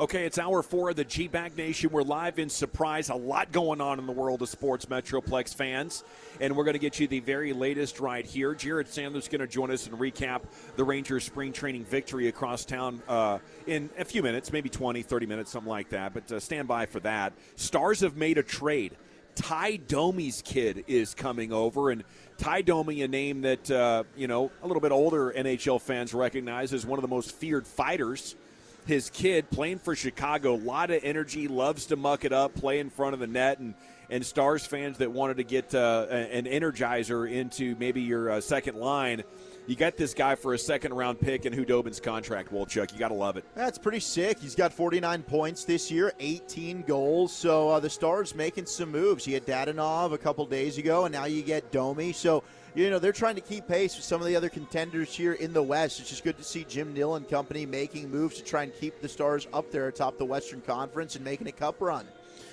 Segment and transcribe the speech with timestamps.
[0.00, 1.90] Okay, it's hour four of the G Bag Nation.
[1.90, 3.10] We're live in surprise.
[3.10, 6.04] A lot going on in the world of sports, Metroplex fans.
[6.40, 8.54] And we're going to get you the very latest right here.
[8.54, 10.44] Jared Sandler's going to join us and recap
[10.76, 15.26] the Rangers spring training victory across town uh, in a few minutes, maybe 20, 30
[15.26, 16.14] minutes, something like that.
[16.14, 17.34] But uh, stand by for that.
[17.56, 18.96] Stars have made a trade.
[19.34, 22.04] Ty Domi's kid is coming over, and
[22.38, 26.72] Ty Domi, a name that, uh, you know, a little bit older NHL fans recognize
[26.72, 28.34] as one of the most feared fighters–
[28.86, 30.54] his kid playing for Chicago.
[30.54, 33.58] A lot of energy, loves to muck it up, play in front of the net,
[33.58, 33.74] and
[34.10, 38.76] and Stars fans that wanted to get uh, an energizer into maybe your uh, second
[38.76, 39.22] line.
[39.66, 42.92] You got this guy for a second round pick in Khudobin's contract, Wolchuk.
[42.92, 43.44] You got to love it.
[43.54, 44.40] That's pretty sick.
[44.40, 47.32] He's got 49 points this year, 18 goals.
[47.32, 49.28] So uh, the Stars making some moves.
[49.28, 52.12] You had Dadonov a couple days ago, and now you get Domi.
[52.12, 52.42] So
[52.74, 55.52] you know, they're trying to keep pace with some of the other contenders here in
[55.52, 56.00] the West.
[56.00, 59.00] It's just good to see Jim Nill and company making moves to try and keep
[59.00, 62.06] the Stars up there atop the Western Conference and making a cup run.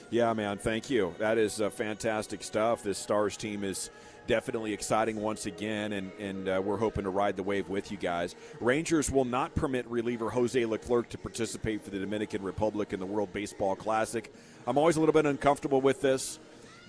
[0.09, 1.13] Yeah, man, thank you.
[1.19, 2.81] That is uh, fantastic stuff.
[2.81, 3.89] This Stars team is
[4.25, 7.97] definitely exciting once again, and, and uh, we're hoping to ride the wave with you
[7.97, 8.35] guys.
[8.59, 13.05] Rangers will not permit reliever Jose Leclerc to participate for the Dominican Republic in the
[13.05, 14.31] World Baseball Classic.
[14.65, 16.39] I'm always a little bit uncomfortable with this,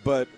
[0.04, 0.28] but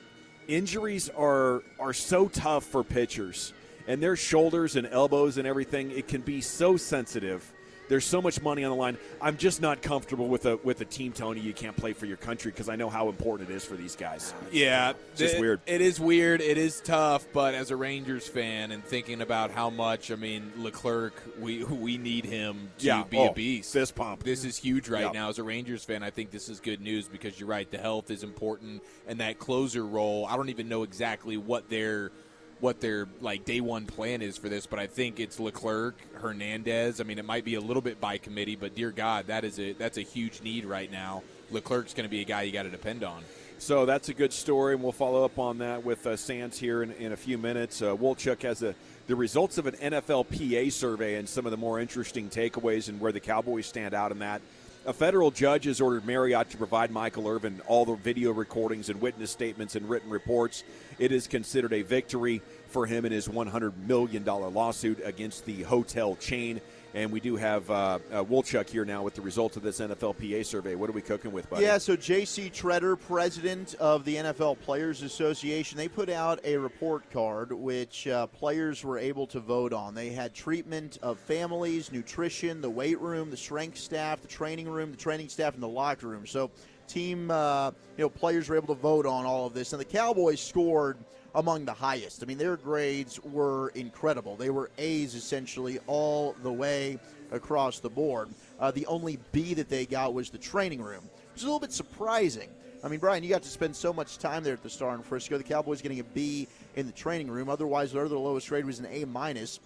[0.50, 3.52] injuries are are so tough for pitchers
[3.86, 7.52] and their shoulders and elbows and everything it can be so sensitive
[7.90, 8.96] there's so much money on the line.
[9.20, 12.06] I'm just not comfortable with a with a team telling you you can't play for
[12.06, 14.32] your country because I know how important it is for these guys.
[14.52, 15.60] Yeah, it's just it, weird.
[15.66, 16.40] It is weird.
[16.40, 17.26] It is tough.
[17.32, 21.98] But as a Rangers fan and thinking about how much, I mean, Leclerc, we we
[21.98, 23.02] need him to yeah.
[23.02, 23.72] be oh, a beast.
[23.72, 24.22] Fist pump.
[24.22, 25.28] This is huge right now.
[25.28, 27.68] As a Rangers fan, I think this is good news because you're right.
[27.68, 30.26] The health is important, and that closer role.
[30.26, 32.12] I don't even know exactly what they're
[32.60, 37.00] what their like day one plan is for this, but I think it's Leclerc, Hernandez.
[37.00, 39.58] I mean, it might be a little bit by committee, but dear God, that is
[39.58, 41.22] a that's a huge need right now.
[41.50, 43.22] Leclerc's going to be a guy you got to depend on.
[43.58, 46.82] So that's a good story, and we'll follow up on that with uh, Sands here
[46.82, 47.82] in, in, a few minutes.
[47.82, 48.74] Uh, Wolchuk has a,
[49.06, 53.12] the results of an NFLPA survey and some of the more interesting takeaways and where
[53.12, 54.40] the Cowboys stand out in that.
[54.86, 58.98] A federal judge has ordered Marriott to provide Michael Irvin all the video recordings and
[58.98, 60.64] witness statements and written reports.
[60.98, 66.16] It is considered a victory for him in his $100 million lawsuit against the hotel
[66.16, 66.62] chain.
[66.92, 70.44] And we do have uh, uh, Wolchuk here now with the results of this NFLPA
[70.44, 70.74] survey.
[70.74, 71.64] What are we cooking with, buddy?
[71.64, 72.50] Yeah, so J.C.
[72.50, 78.26] Tretter, president of the NFL Players Association, they put out a report card which uh,
[78.26, 79.94] players were able to vote on.
[79.94, 84.90] They had treatment of families, nutrition, the weight room, the strength staff, the training room,
[84.90, 86.26] the training staff, and the locker room.
[86.26, 86.50] So
[86.88, 89.84] team, uh, you know, players were able to vote on all of this, and the
[89.84, 90.98] Cowboys scored–
[91.34, 92.22] among the highest.
[92.22, 94.36] I mean, their grades were incredible.
[94.36, 96.98] They were A's essentially all the way
[97.30, 98.28] across the board.
[98.58, 101.02] Uh, the only B that they got was the training room,
[101.32, 102.48] which is a little bit surprising.
[102.82, 105.02] I mean, Brian, you got to spend so much time there at the Star in
[105.02, 105.36] Frisco.
[105.36, 107.48] The Cowboys getting a B in the training room.
[107.48, 109.60] Otherwise, their other lowest grade was an A minus.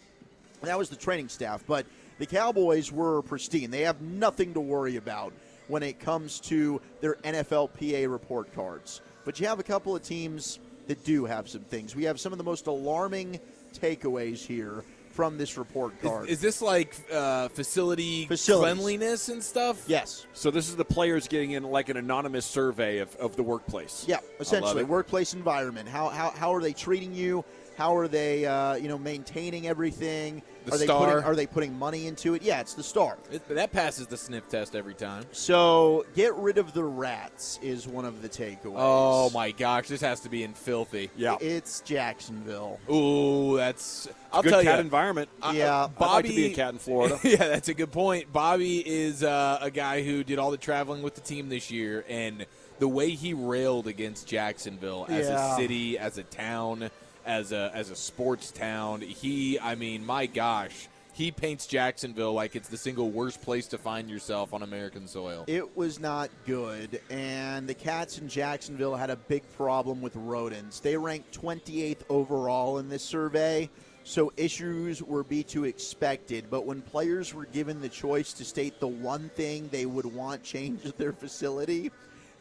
[0.62, 1.62] That was the training staff.
[1.66, 1.86] But
[2.18, 3.70] the Cowboys were pristine.
[3.70, 5.32] They have nothing to worry about
[5.68, 9.00] when it comes to their NFLPA report cards.
[9.24, 11.94] But you have a couple of teams that do have some things.
[11.96, 13.40] We have some of the most alarming
[13.72, 14.84] takeaways here
[15.14, 16.24] from this report card.
[16.24, 18.74] Is, is this like uh, facility Facilities.
[18.74, 19.84] cleanliness and stuff?
[19.86, 20.26] Yes.
[20.32, 24.04] So this is the players getting in like an anonymous survey of, of the workplace.
[24.08, 25.88] Yeah, essentially workplace environment.
[25.88, 27.44] How, how how are they treating you?
[27.76, 30.42] How are they, uh, you know, maintaining everything?
[30.64, 31.06] The are they star.
[31.06, 32.42] putting, are they putting money into it?
[32.42, 33.18] Yeah, it's the star.
[33.30, 35.24] It, that passes the sniff test every time.
[35.32, 38.74] So get rid of the rats is one of the takeaways.
[38.76, 41.10] Oh my gosh, this has to be in filthy.
[41.16, 41.36] Yeah.
[41.40, 42.78] It's Jacksonville.
[42.90, 44.08] Ooh, that's.
[44.32, 44.80] I'll Good tell cat you.
[44.80, 45.28] environment.
[45.52, 45.88] Yeah.
[45.98, 47.18] I'd like to be a cat in Florida.
[47.24, 48.32] yeah, that's a good point.
[48.32, 52.04] Bobby is uh, a guy who did all the traveling with the team this year,
[52.08, 52.46] and
[52.78, 55.52] the way he railed against Jacksonville as Yeah.
[55.54, 56.90] a city, as a town,
[57.26, 62.56] as a as a sports town, he, I mean, my gosh, he paints Jacksonville like
[62.56, 65.44] it's the single worst place to find yourself on American soil.
[65.46, 70.80] It was not good, and the Cats in Jacksonville had a big problem with rodents.
[70.80, 73.70] They ranked 28th overall in this survey,
[74.02, 76.46] so issues were be to expected.
[76.50, 80.42] But when players were given the choice to state the one thing they would want
[80.42, 81.92] changed at their facility,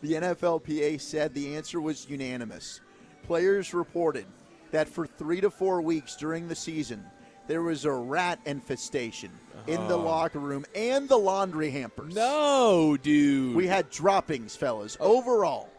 [0.02, 2.82] the NFLPA said the answer was unanimous.
[3.28, 4.26] Players reported
[4.74, 7.06] that for three to four weeks during the season,
[7.48, 9.30] there was a rat infestation
[9.68, 10.04] in the oh.
[10.04, 12.14] locker room and the laundry hampers.
[12.14, 13.56] No, dude.
[13.56, 14.98] We had droppings, fellas.
[15.00, 15.70] Overall,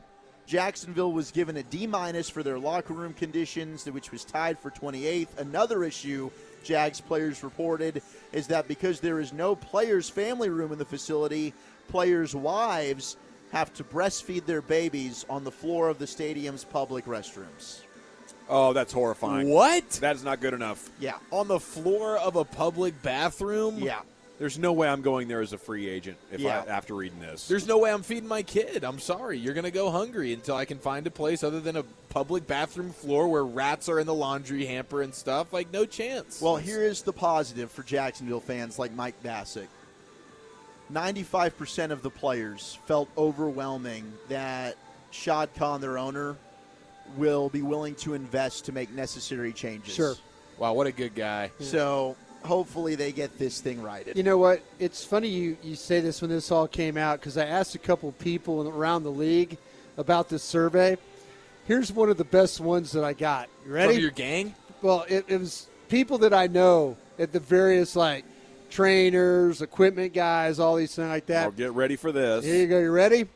[0.46, 4.70] Jacksonville was given a D minus for their locker room conditions, which was tied for
[4.70, 5.38] 28th.
[5.38, 6.30] Another issue
[6.62, 8.00] Jags players reported
[8.32, 11.52] is that because there is no players' family room in the facility,
[11.88, 13.16] players' wives
[13.50, 17.83] have to breastfeed their babies on the floor of the stadium's public restrooms.
[18.48, 19.48] Oh, that's horrifying.
[19.48, 19.88] what?
[20.00, 20.90] That is not good enough.
[21.00, 21.16] Yeah.
[21.30, 23.78] on the floor of a public bathroom?
[23.78, 24.00] Yeah.
[24.38, 26.64] There's no way I'm going there as a free agent if Yeah.
[26.66, 27.46] I, after reading this.
[27.46, 28.82] There's no way I'm feeding my kid.
[28.84, 29.38] I'm sorry.
[29.38, 32.46] You're going to go hungry until I can find a place other than a public
[32.46, 35.52] bathroom floor where rats are in the laundry hamper and stuff.
[35.52, 36.40] Like, no chance.
[36.42, 39.68] Well, here is the positive for Jacksonville fans like Mike Bassick.
[40.92, 44.76] 95% of the players felt overwhelming that
[45.10, 46.36] Shad Khan, their owner,
[47.16, 49.94] will be willing to invest to make necessary changes.
[49.94, 50.14] Sure.
[50.58, 51.50] wow, what a good guy.
[51.60, 54.16] So hopefully they get this thing righted.
[54.16, 54.62] You know what?
[54.78, 57.78] It's funny you, you say this when this all came out because I asked a
[57.78, 59.56] couple people around the league
[59.96, 60.96] about this survey.
[61.66, 63.48] Here's one of the best ones that I got.
[63.66, 63.94] You ready?
[63.94, 64.54] From your gang?
[64.82, 68.24] well, it, it was people that I know at the various like
[68.70, 71.44] trainers, equipment guys, all these things like that.
[71.44, 72.44] I'll get ready for this.
[72.44, 72.78] Here you go.
[72.78, 73.26] You ready?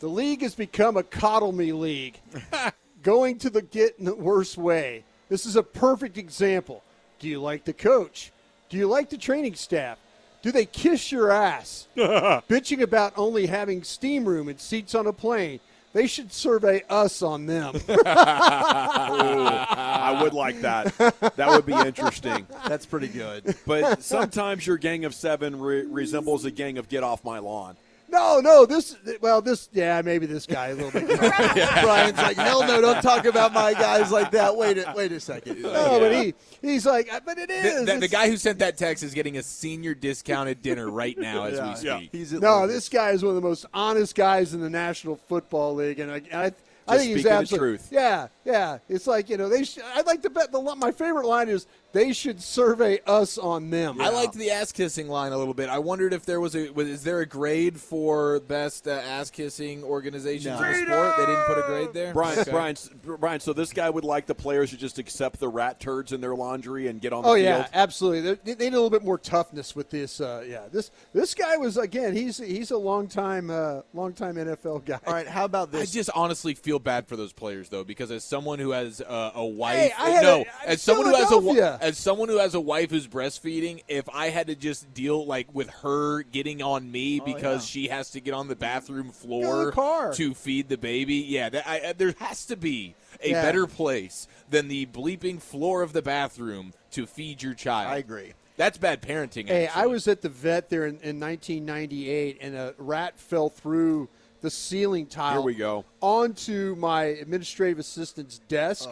[0.00, 2.20] The league has become a coddle me league,
[3.06, 5.04] going to the get in the worst way.
[5.28, 6.82] This is a perfect example.
[7.20, 8.32] Do you like the coach?
[8.68, 9.96] Do you like the training staff?
[10.42, 11.86] Do they kiss your ass?
[11.96, 15.60] Bitching about only having steam room and seats on a plane.
[15.92, 17.76] They should survey us on them.
[18.04, 20.92] I would like that.
[21.36, 22.44] That would be interesting.
[22.66, 23.54] That's pretty good.
[23.66, 27.76] But sometimes your gang of seven re- resembles a gang of get off my lawn.
[28.16, 31.08] No, no, this, well, this, yeah, maybe this guy a little bit.
[31.08, 31.82] yeah.
[31.82, 34.56] Brian's like, hell no, don't talk about my guys like that.
[34.56, 35.60] Wait a, wait a second.
[35.62, 38.76] No, but he, he's like, uh, but it The, the- the guy who sent that
[38.76, 42.08] text is getting a senior discounted dinner right now as we speak.
[42.12, 42.74] He's at No, Lucas.
[42.76, 46.10] this guy is one of the most honest guys in the National Football League, and
[46.10, 46.52] I, I,
[46.88, 47.88] I think he's the absolutely truth.
[47.90, 48.78] Yeah, yeah.
[48.88, 49.64] It's like you know they.
[49.64, 53.70] Sh- I'd like to bet the my favorite line is they should survey us on
[53.70, 54.00] them.
[54.00, 55.68] I liked the ass kissing line a little bit.
[55.68, 59.30] I wondered if there was a was, is there a grade for best uh, ass
[59.30, 61.14] kissing organizations in the sport?
[61.16, 62.12] They didn't put a grade there.
[62.12, 62.50] Brian, Okay.
[62.50, 62.76] Brian,
[63.18, 63.40] Brian.
[63.40, 66.34] So this guy would like the players to just accept the rat turds in their
[66.36, 67.44] laundry and get on the Oh field.
[67.44, 68.34] yeah, absolutely.
[68.34, 70.20] They, they need a little bit more toughness with this.
[70.20, 72.14] Uh, yeah, this this guy was again.
[72.14, 74.98] He's he's a long time uh, long time NFL guy.
[75.06, 75.90] All right, how about this?
[75.90, 79.30] I just honestly feel bad for those players though, because as someone who has uh,
[79.34, 82.60] a wife, Hey, no, a- as someone who has a as someone who has a
[82.60, 87.20] wife who's breastfeeding, if I had to just deal like with her getting on me
[87.20, 90.12] because she has to get on the bathroom floor car.
[90.14, 93.42] to feed the baby, yeah, that, I, I- there has to be a Yeah.
[93.42, 97.90] better place than the bleeping floor of the bathroom to feed your child.
[97.92, 98.34] I agree.
[98.58, 99.48] That's bad parenting.
[99.48, 99.82] Hey, actually.
[99.82, 104.08] I was at the vet there in, in 1998, and a rat fell through
[104.46, 105.32] the ceiling tile.
[105.32, 105.84] Here we go.
[106.00, 108.88] Onto my administrative assistant's desk.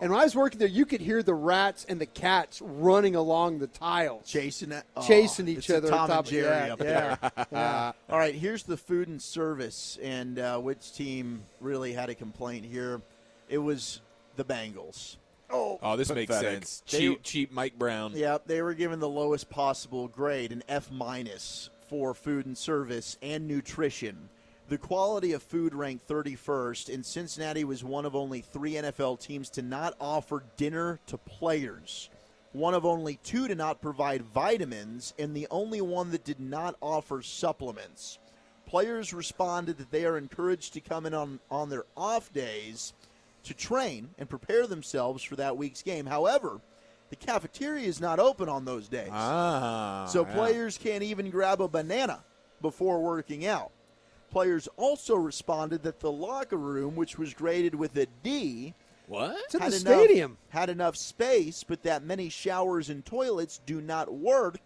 [0.00, 3.14] And when I was working there, you could hear the rats and the cats running
[3.14, 5.90] along the tiles, chasing it, oh, chasing each a other.
[5.90, 7.18] Tom on top and Jerry of, up there.
[7.36, 7.92] yeah, yeah.
[8.08, 12.64] All right, here's the food and service, and uh, which team really had a complaint
[12.64, 13.02] here?
[13.50, 14.00] It was
[14.36, 15.16] the Bengals.
[15.50, 16.64] oh, oh this makes Pathetic.
[16.64, 16.82] sense.
[16.90, 18.12] They- Cheap, cheap Mike Brown.
[18.14, 23.18] Yeah, they were given the lowest possible grade, an F minus for food and service
[23.20, 24.30] and nutrition.
[24.68, 29.50] The quality of food ranked 31st, and Cincinnati was one of only three NFL teams
[29.50, 32.08] to not offer dinner to players.
[32.52, 36.76] One of only two to not provide vitamins, and the only one that did not
[36.80, 38.18] offer supplements.
[38.66, 42.94] Players responded that they are encouraged to come in on, on their off days
[43.42, 46.06] to train and prepare themselves for that week's game.
[46.06, 46.60] However,
[47.10, 49.10] the cafeteria is not open on those days.
[49.12, 50.34] Ah, so yeah.
[50.34, 52.24] players can't even grab a banana
[52.62, 53.70] before working out.
[54.34, 58.74] Players also responded that the locker room, which was graded with a D,
[59.06, 59.36] What?
[59.44, 60.38] It's in had the enough, stadium.
[60.48, 64.58] had enough space, but that many showers and toilets do not work,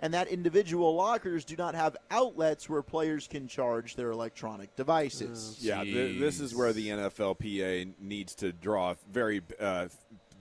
[0.00, 5.58] and that individual lockers do not have outlets where players can charge their electronic devices.
[5.60, 9.86] Yeah, th- this is where the NFLPA needs to draw a very, uh,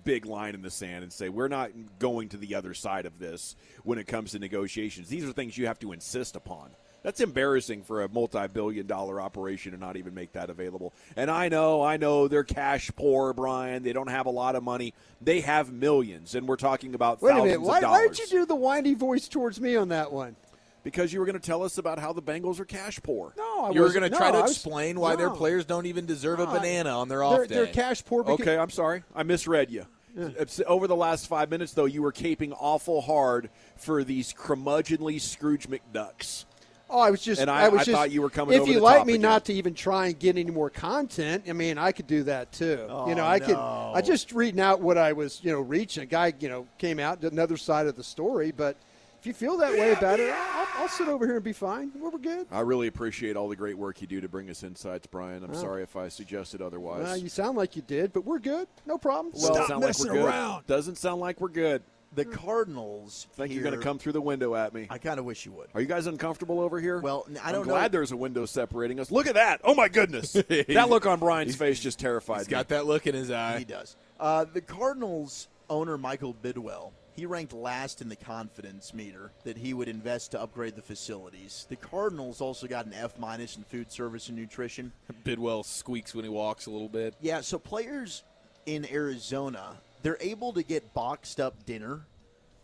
[0.04, 3.20] big line in the sand and say we're not going to the other side of
[3.20, 5.10] this when it comes to negotiations.
[5.10, 6.72] These are things you have to insist upon.
[7.04, 10.94] That's embarrassing for a multi-billion dollar operation to not even make that available.
[11.18, 13.84] And I know, I know they're cash poor, Brian.
[13.84, 14.94] They don't have a lot of money.
[15.22, 17.62] They have millions, and we're talking about Wait a thousands minute.
[17.68, 18.00] Why, of dollars.
[18.00, 20.36] why did you do the whiny voice towards me on that one?
[20.84, 23.34] Because you were going to tell us about how the Bengals are cash poor.
[23.38, 25.86] No, I You were going to no, try to was- explain why their players don't
[25.86, 27.56] even deserve a No, I- banana on their off They're, day.
[27.56, 28.24] they're cash poor.
[28.24, 29.04] Because, Okay, I'm sorry.
[29.16, 29.86] I misread you.
[30.16, 35.20] It's- Over the last five minutes, though, you were caping awful hard for these curmudgeonly
[35.22, 36.46] Scrooge McDucks.
[36.94, 37.42] Oh, I was just.
[37.42, 39.22] And I- was I just, thought you were coming If over you like me again.
[39.24, 42.52] not to even try and get any more content, I mean, I could do that
[42.52, 42.86] too.
[43.08, 43.56] you know, Oh, I could.
[43.56, 46.04] I just reading out what I was, you know, reaching.
[46.04, 48.52] A guy, you know, came out did another side of the story.
[48.52, 48.78] But
[49.20, 51.92] if you feel that way about it, I'll, I'll sit over here and be fine.
[51.96, 52.46] We're, good.
[52.52, 55.44] I really appreciate all the great work you do to bring us insights, Brian.
[55.44, 57.10] I'm sorry if I suggested otherwise.
[57.10, 58.68] Uh, you sound like you did, but we're good.
[58.86, 59.34] No problem.
[59.34, 60.62] Doesn't sound like we're.
[60.68, 61.82] Doesn't sound like we're good.
[62.16, 63.28] The Cardinals.
[63.34, 64.88] Think you're going to come through the window at me.
[64.90, 65.68] I kind of wish you would.
[65.74, 67.00] Are you guys uncomfortable over here?
[67.00, 67.74] Well, I I'm don't know.
[67.74, 69.12] glad there's a window separating us.
[69.12, 69.62] Look at that!
[69.64, 70.34] Oh my goodness!
[70.34, 72.52] that look on Brian's face just terrified He's me.
[72.52, 73.60] got that look in his eye.
[73.60, 73.96] He does.
[74.20, 76.92] Uh, the Cardinals owner Michael Bidwill.
[77.16, 81.68] He ranked last in the confidence meter that he would invest to upgrade the facilities.
[81.70, 84.92] The Cardinals also got an F minus in food service and nutrition.
[85.24, 87.14] Bidwill squeaks when he walks a little bit.
[87.22, 88.24] Yeah, so players
[88.66, 92.06] in Arizona, they're able to get boxed up dinner,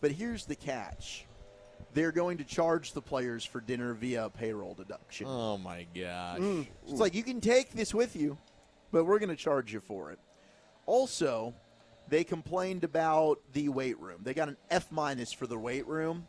[0.01, 1.25] but here's the catch.
[1.93, 5.25] They're going to charge the players for dinner via a payroll deduction.
[5.27, 6.39] Oh my gosh.
[6.39, 6.67] Mm.
[6.87, 8.37] It's like you can take this with you,
[8.91, 10.19] but we're going to charge you for it.
[10.85, 11.53] Also,
[12.07, 14.19] they complained about the weight room.
[14.23, 16.27] They got an F minus for the weight room,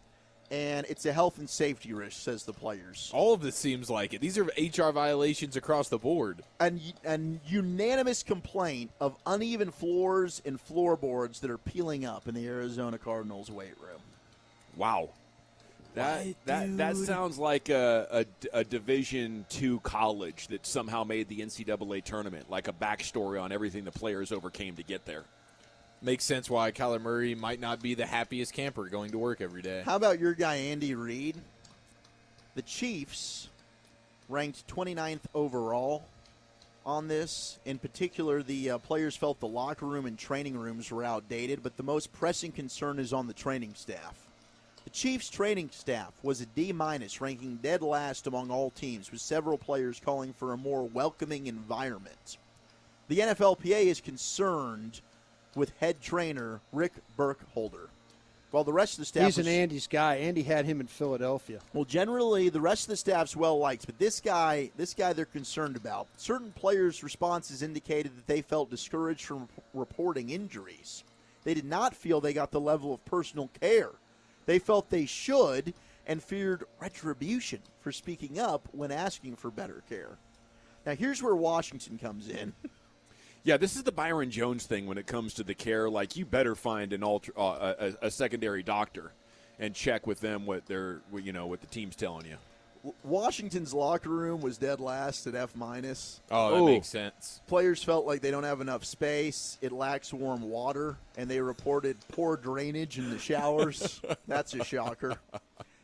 [0.51, 3.11] and it's a health and safety risk, says the players.
[3.15, 4.21] All of this seems like it.
[4.21, 6.43] These are HR violations across the board.
[6.59, 12.47] And an unanimous complaint of uneven floors and floorboards that are peeling up in the
[12.47, 14.01] Arizona Cardinals weight room.
[14.77, 15.11] Wow.
[15.95, 21.41] That that that sounds like a, a, a Division two college that somehow made the
[21.41, 25.25] NCAA tournament, like a backstory on everything the players overcame to get there.
[26.03, 29.61] Makes sense why Kyler Murray might not be the happiest camper going to work every
[29.61, 29.83] day.
[29.85, 31.37] How about your guy, Andy Reid?
[32.55, 33.49] The Chiefs
[34.31, 36.05] ranked 29th overall
[36.87, 37.59] on this.
[37.67, 41.77] In particular, the uh, players felt the locker room and training rooms were outdated, but
[41.77, 44.15] the most pressing concern is on the training staff.
[44.85, 49.21] The Chiefs' training staff was a D minus, ranking dead last among all teams, with
[49.21, 52.39] several players calling for a more welcoming environment.
[53.09, 55.03] The NFLPA is concerned
[55.55, 57.91] with head trainer Rick Burkholder.
[58.51, 60.17] While the rest of the staff He's an Andy's guy.
[60.17, 61.61] Andy had him in Philadelphia.
[61.73, 65.25] well, generally, the rest of the staff's well liked, but this guy, this guy, they're
[65.25, 66.09] concerned about.
[66.17, 71.05] Certain players' responses indicated that they felt discouraged from reporting injuries.
[71.45, 73.91] They did not feel they got the level of personal care.
[74.47, 75.73] They felt they should
[76.07, 80.19] and feared retribution for speaking up when asking for better care.
[80.85, 82.53] Now, here's where Washington comes in.
[83.43, 85.89] Yeah, this is the Byron Jones thing when it comes to the care.
[85.89, 89.13] Like, you better find an alter, uh, a, a secondary doctor
[89.59, 92.37] and check with them what they're, you know, what the team's telling you.
[93.05, 96.21] Washington's locker room was dead last at F minus.
[96.31, 96.67] Oh, that Ooh.
[96.67, 97.43] makes sense.
[97.47, 99.59] Players felt like they don't have enough space.
[99.61, 104.01] It lacks warm water, and they reported poor drainage in the showers.
[104.27, 105.19] That's a shocker.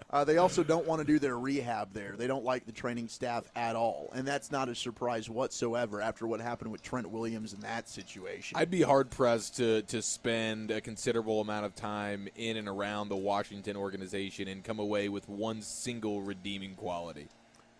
[0.09, 2.15] Uh, they also don't want to do their rehab there.
[2.17, 6.29] They don't like the training staff at all, and that's not a surprise whatsoever after
[6.29, 8.57] what happened with Trent Williams in that situation.
[8.57, 13.09] I'd be hard pressed to to spend a considerable amount of time in and around
[13.09, 17.27] the Washington organization and come away with one single redeeming quality.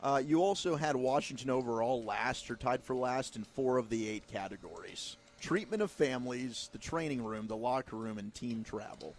[0.03, 4.09] Uh, you also had Washington overall last or tied for last in four of the
[4.09, 9.15] eight categories: treatment of families, the training room, the locker room, and team travel.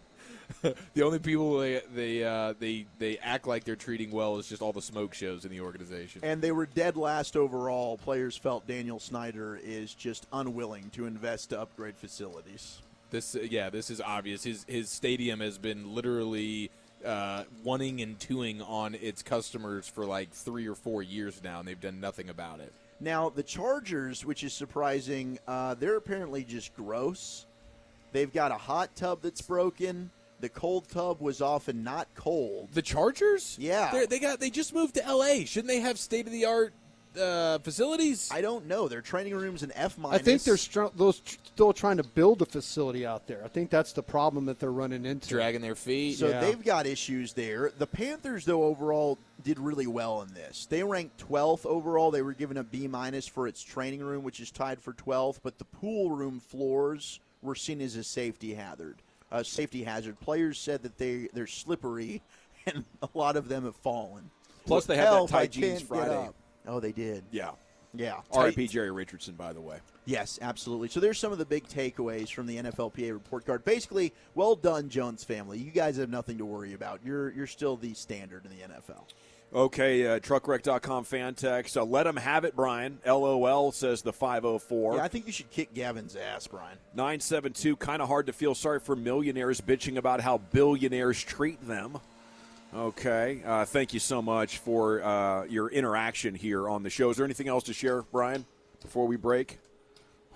[0.94, 4.62] The only people they they uh, they they act like they're treating well is just
[4.62, 6.20] all the smoke shows in the organization.
[6.24, 7.96] And they were dead last overall.
[7.98, 12.78] Players felt Daniel Snyder is just unwilling to invest to upgrade facilities.
[13.10, 14.42] This, uh, yeah, this is obvious.
[14.42, 16.70] His his stadium has been literally
[17.04, 21.68] uh, oneing and twoing on its customers for like three or four years now, and
[21.68, 22.72] they've done nothing about it.
[23.00, 27.46] Now, the Chargers, which is surprising, uh, they're apparently just gross.
[28.12, 30.10] They've got a hot tub that's broken.
[30.40, 32.68] The cold tub was often not cold.
[32.72, 33.90] The Chargers, Yeah.
[33.90, 35.44] They're, they got they just moved to L.A.
[35.44, 36.72] Shouldn't they have state of the art
[37.20, 38.28] uh, facilities?
[38.32, 38.86] I don't know.
[38.86, 40.20] Their training room's an F minus.
[40.20, 43.42] I think they're str- those tr- still trying to build a facility out there.
[43.44, 45.28] I think that's the problem that they're running into.
[45.30, 46.18] Dragging their feet.
[46.18, 46.40] So Yeah.
[46.40, 47.72] they've got issues there.
[47.76, 50.66] The Panthers, though, overall did really well in this.
[50.66, 52.12] They ranked 12th overall.
[52.12, 55.40] They were given a B minus for its training room, which is tied for 12th.
[55.42, 58.98] But the pool room floors were seen as a safety hazard.
[59.30, 60.18] A safety hazard.
[60.20, 62.22] Players said that they they're slippery,
[62.66, 64.30] and a lot of them have fallen.
[64.66, 66.30] Plus, they had that I Jeans Friday.
[66.66, 67.24] Oh, they did.
[67.30, 67.52] Yeah.
[67.94, 68.20] Yeah.
[68.32, 68.68] R.I.P.
[68.68, 69.78] Jerry Richardson, by the way.
[70.04, 70.88] Yes, absolutely.
[70.88, 73.64] So there's some of the big takeaways from the NFLPA report card.
[73.64, 75.58] Basically, well done, Jones family.
[75.58, 77.00] You guys have nothing to worry about.
[77.04, 79.04] You're you're still the standard in the NFL.
[79.54, 81.76] Okay, uh, truckwreck.com fan text.
[81.76, 82.98] Uh, let him have it, Brian.
[83.06, 84.96] LOL says the 504.
[84.96, 86.76] Yeah, I think you should kick Gavin's ass, Brian.
[86.94, 91.98] 972, kind of hard to feel sorry for millionaires bitching about how billionaires treat them.
[92.74, 97.08] Okay, uh, thank you so much for uh, your interaction here on the show.
[97.08, 98.44] Is there anything else to share, Brian,
[98.82, 99.58] before we break?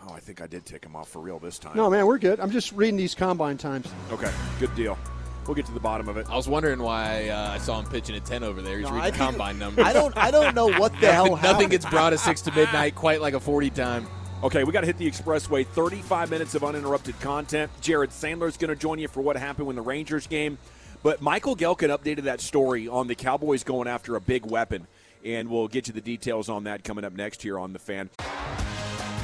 [0.09, 1.77] Oh, I think I did take him off for real this time.
[1.77, 2.41] No, man, we're good.
[2.41, 3.87] I'm just reading these combine times.
[4.11, 4.97] Okay, good deal.
[5.47, 6.29] We'll get to the bottom of it.
[6.31, 8.79] I was wondering why uh, I saw him pitching at 10 over there.
[8.79, 9.85] He's No, reading I the combine numbers.
[9.85, 12.53] I don't I don't know what the hell Nothing, nothing gets brought at 6 to
[12.53, 14.07] midnight quite like a 40 time.
[14.43, 15.65] Okay, we got to hit the expressway.
[15.67, 17.71] 35 minutes of uninterrupted content.
[17.81, 20.59] Jared Sandler's going to join you for what happened when the Rangers game.
[21.05, 24.87] But Michael Gehlken updated that story on the Cowboys going after a big weapon.
[25.25, 28.11] And we'll get you the details on that coming up next here on The Fan.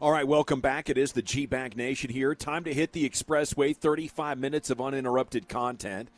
[0.00, 0.88] All right, welcome back.
[0.88, 2.32] It is the G Bag Nation here.
[2.32, 3.76] Time to hit the expressway.
[3.76, 6.08] 35 minutes of uninterrupted content.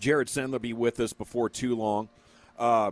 [0.00, 2.08] Jared Sandler will be with us before too long.
[2.58, 2.90] Uh,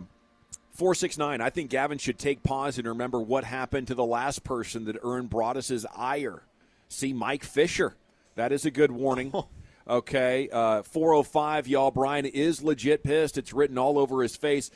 [0.71, 4.85] 469, I think Gavin should take pause and remember what happened to the last person
[4.85, 6.43] that earned Broaddus's ire.
[6.87, 7.95] See Mike Fisher.
[8.35, 9.33] That is a good warning.
[9.89, 11.91] Okay, uh, 405, y'all.
[11.91, 13.37] Brian is legit pissed.
[13.37, 14.69] It's written all over his face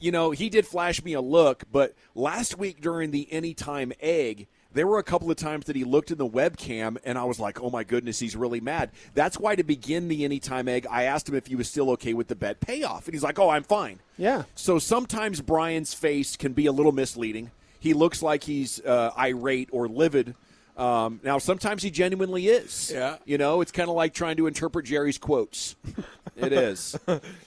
[0.00, 4.46] you know, he did flash me a look, but last week during the Anytime Egg,
[4.78, 7.40] there were a couple of times that he looked in the webcam, and I was
[7.40, 8.92] like, oh my goodness, he's really mad.
[9.12, 12.14] That's why to begin the Anytime Egg, I asked him if he was still okay
[12.14, 13.06] with the bet payoff.
[13.06, 13.98] And he's like, oh, I'm fine.
[14.16, 14.44] Yeah.
[14.54, 17.50] So sometimes Brian's face can be a little misleading.
[17.80, 20.36] He looks like he's uh, irate or livid.
[20.78, 22.90] Um, now, sometimes he genuinely is.
[22.94, 23.16] Yeah.
[23.24, 25.74] You know, it's kind of like trying to interpret Jerry's quotes.
[26.36, 26.96] it is.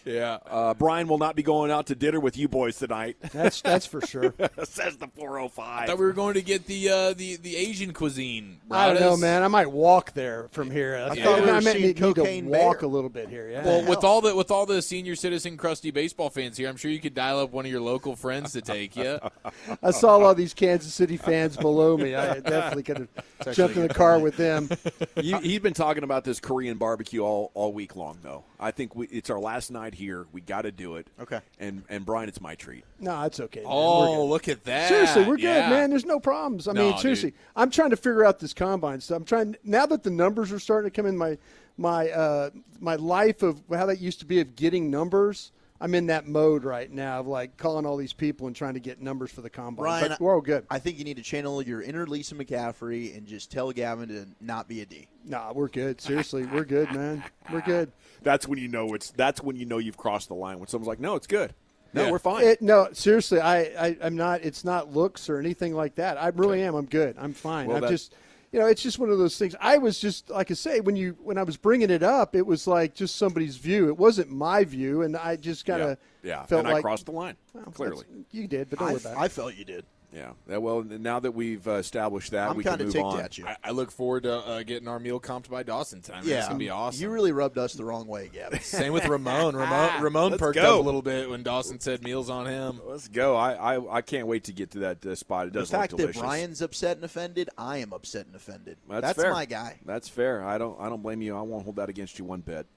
[0.04, 0.40] Yeah.
[0.46, 3.16] Uh, Brian will not be going out to dinner with you boys tonight.
[3.32, 4.34] That's that's for sure.
[4.64, 5.84] Says the 405.
[5.84, 8.58] I thought we were going to get the uh, the the Asian cuisine.
[8.70, 9.44] I don't know, man.
[9.44, 10.96] I might walk there from here.
[10.98, 12.90] I, thought we were I meant seeing need, need to Cocaine walk Bear.
[12.90, 13.50] a little bit here.
[13.50, 13.64] Yeah.
[13.64, 16.92] Well, with all the with all the senior citizen crusty baseball fans here, I'm sure
[16.92, 19.20] you could dial up one of your local friends to take you.
[19.84, 22.16] I saw a lot of these Kansas City fans below me.
[22.16, 23.21] I definitely could have
[23.52, 24.70] jumped in the car with them.
[25.22, 28.44] you, he's been talking about this Korean barbecue all, all week long, though.
[28.60, 30.26] I think we, it's our last night here.
[30.32, 31.08] We got to do it.
[31.20, 31.40] Okay.
[31.60, 32.84] And and Brian, it's my treat.
[33.00, 33.62] No, it's okay.
[33.62, 33.70] man.
[33.70, 34.90] Oh, look at that!
[34.90, 35.70] Seriously, we're good, Yeah.
[35.70, 35.90] man.
[35.90, 36.68] There's no problems.
[36.68, 37.40] I No, mean, seriously, dude.
[37.56, 39.18] I'm trying to figure out this combine stuff.
[39.18, 41.38] I'm trying now that the numbers are starting to come in my
[41.78, 45.52] my uh, my life of how that used to be of getting numbers.
[45.82, 48.80] I'm in that mode right now of like calling all these people and trying to
[48.80, 49.84] get numbers for the combine.
[49.84, 50.66] Brian, but we're all good.
[50.70, 54.28] I think you need to channel your inner Lisa McCaffrey and just tell Gavin to
[54.40, 55.08] not be a D.
[55.26, 56.00] Nah, we're good.
[56.00, 57.24] Seriously, we're good, man.
[57.52, 57.92] We're good.
[58.22, 59.10] That's when you know it's.
[59.12, 60.60] That's when you know you've crossed the line.
[60.60, 61.54] When someone's like, "No, it's good.
[61.94, 62.12] No, Yeah.
[62.12, 64.42] we're fine." It, no, seriously, I, I I'm not.
[64.44, 66.22] It's not looks or anything like that.
[66.22, 66.76] I really am.
[66.76, 67.16] I'm good.
[67.20, 67.68] I'm fine.
[67.68, 68.14] Well, I'm that- just,
[68.52, 69.56] you know, it's just one of those things.
[69.62, 72.46] I was just like I say when you when I was bringing it up, it
[72.46, 73.88] was like just somebody's view.
[73.88, 76.44] It wasn't my view, and I just kind of yeah.
[76.44, 78.06] felt and I crossed the line well, clearly.
[78.32, 79.20] you did, but don't I, worry about it.
[79.20, 79.86] I felt you did.
[80.14, 80.32] Yeah.
[80.48, 80.58] yeah.
[80.58, 83.20] Well, now that we've uh, established that, I'm we can move ticked on.
[83.20, 83.46] at you.
[83.48, 86.26] I, I look forward to uh, getting our meal comped by Dawson tonight.
[86.26, 87.02] Yeah, it's gonna be awesome.
[87.02, 88.60] You really rubbed us the wrong way, Gavin.
[88.62, 89.56] Same with Ramon.
[89.56, 90.80] Ramon, Ramon Let's perked go.
[90.80, 92.82] up a little bit when Dawson said meals on him.
[92.86, 93.36] Let's go.
[93.36, 95.48] I, I, I can't wait to get to that uh, spot.
[95.48, 96.22] It the does fact look that delicious.
[96.22, 98.78] Brian's upset and offended, I am upset and offended.
[98.90, 99.32] That's, That's fair.
[99.32, 99.80] my guy.
[99.86, 100.44] That's fair.
[100.44, 101.38] I don't I don't blame you.
[101.38, 102.68] I won't hold that against you one bit.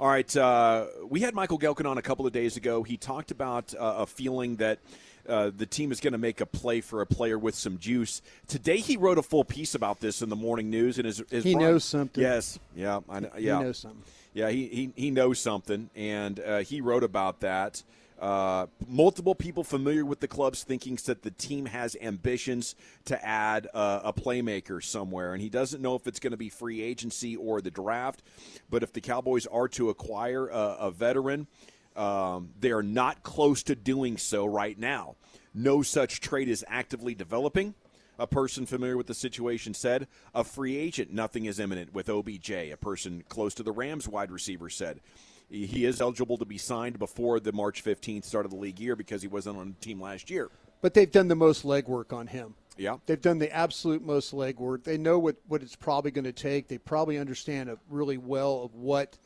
[0.00, 2.82] All right, uh, we had Michael Gehlken on a couple of days ago.
[2.82, 4.80] He talked about uh, a feeling that
[5.28, 8.22] uh, the team is going to make a play for a player with some juice.
[8.48, 11.44] Today, he wrote a full piece about this in the morning news, and his, his
[11.44, 12.22] He Brian- knows something.
[12.22, 14.02] Yes, yeah, I know, yeah, He knows something.
[14.34, 17.82] yeah, he, he, he knows something, and uh, he wrote about that.
[18.20, 23.68] Uh, multiple people familiar with the club's thinking that the team has ambitions to add
[23.74, 27.36] uh, a playmaker somewhere, and he doesn't know if it's going to be free agency
[27.36, 28.22] or the draft.
[28.70, 31.48] But if the Cowboys are to acquire a, a veteran,
[31.96, 35.16] um, they are not close to doing so right now.
[35.54, 37.74] No such trade is actively developing.
[38.18, 42.50] A person familiar with the situation said, a free agent, nothing is imminent with OBJ.
[42.50, 45.00] A person close to the Rams wide receiver said,
[45.48, 48.96] he is eligible to be signed before the March 15th start of the league year
[48.96, 50.50] because he wasn't on the team last year.
[50.80, 52.54] But they've done the most legwork on him.
[52.76, 52.96] Yeah.
[53.06, 54.84] They've done the absolute most legwork.
[54.84, 56.68] They know what, what it's probably going to take.
[56.68, 59.16] They probably understand really well of what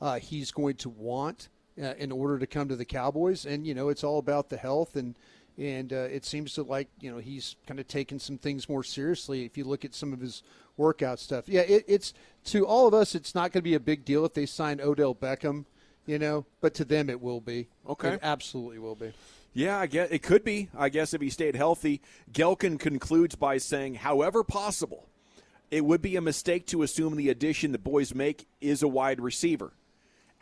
[0.00, 1.48] uh, he's going to want
[1.80, 3.44] uh, in order to come to the Cowboys.
[3.44, 4.96] And, you know, it's all about the health.
[4.96, 5.16] And,
[5.58, 8.84] and uh, it seems to like, you know, he's kind of taken some things more
[8.84, 10.42] seriously if you look at some of his
[10.76, 11.48] workout stuff.
[11.48, 12.12] Yeah, it, it's
[12.46, 14.80] to all of us, it's not going to be a big deal if they sign
[14.80, 15.64] Odell Beckham,
[16.06, 17.68] you know, but to them it will be.
[17.88, 18.14] Okay.
[18.14, 19.12] It absolutely will be.
[19.54, 20.68] Yeah, I guess it could be.
[20.76, 25.08] I guess if he stayed healthy, Gehlken concludes by saying, however possible,
[25.70, 29.18] it would be a mistake to assume the addition the boys make is a wide
[29.18, 29.72] receiver.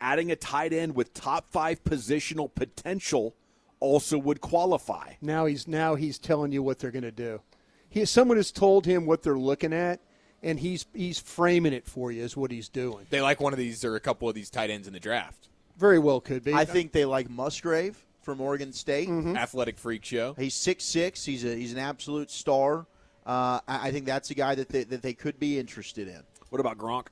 [0.05, 3.33] Adding a tight end with top five positional potential
[3.79, 5.13] also would qualify.
[5.19, 7.41] Now he's now he's telling you what they're going to do.
[7.89, 9.99] He, someone has told him what they're looking at,
[10.43, 13.07] and he's he's framing it for you is what he's doing.
[13.09, 15.49] They like one of these or a couple of these tight ends in the draft.
[15.75, 16.53] Very well could be.
[16.53, 19.09] I think they like Musgrave from Oregon State.
[19.09, 19.35] Mm-hmm.
[19.35, 20.35] Athletic freak show.
[20.37, 21.25] He's six six.
[21.25, 22.85] He's a he's an absolute star.
[23.25, 26.21] Uh, I I think that's a guy that they, that they could be interested in.
[26.51, 27.07] What about Gronk?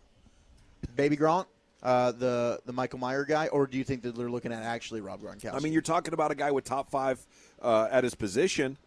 [0.96, 1.48] Baby Gronk,
[1.84, 5.02] uh, the the Michael Mayer guy, or do you think that they're looking at actually
[5.02, 5.54] Rob Gronkowski?
[5.54, 7.24] I mean, you're talking about a guy with top five
[7.62, 8.78] uh, at his position.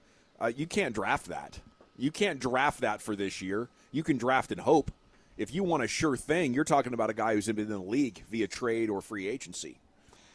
[0.41, 1.61] Uh, you can't draft that.
[1.99, 3.69] You can't draft that for this year.
[3.93, 4.91] You can draft and hope.
[5.37, 7.79] If you want a sure thing, you're talking about a guy who's been in the
[7.79, 9.79] league via trade or free agency.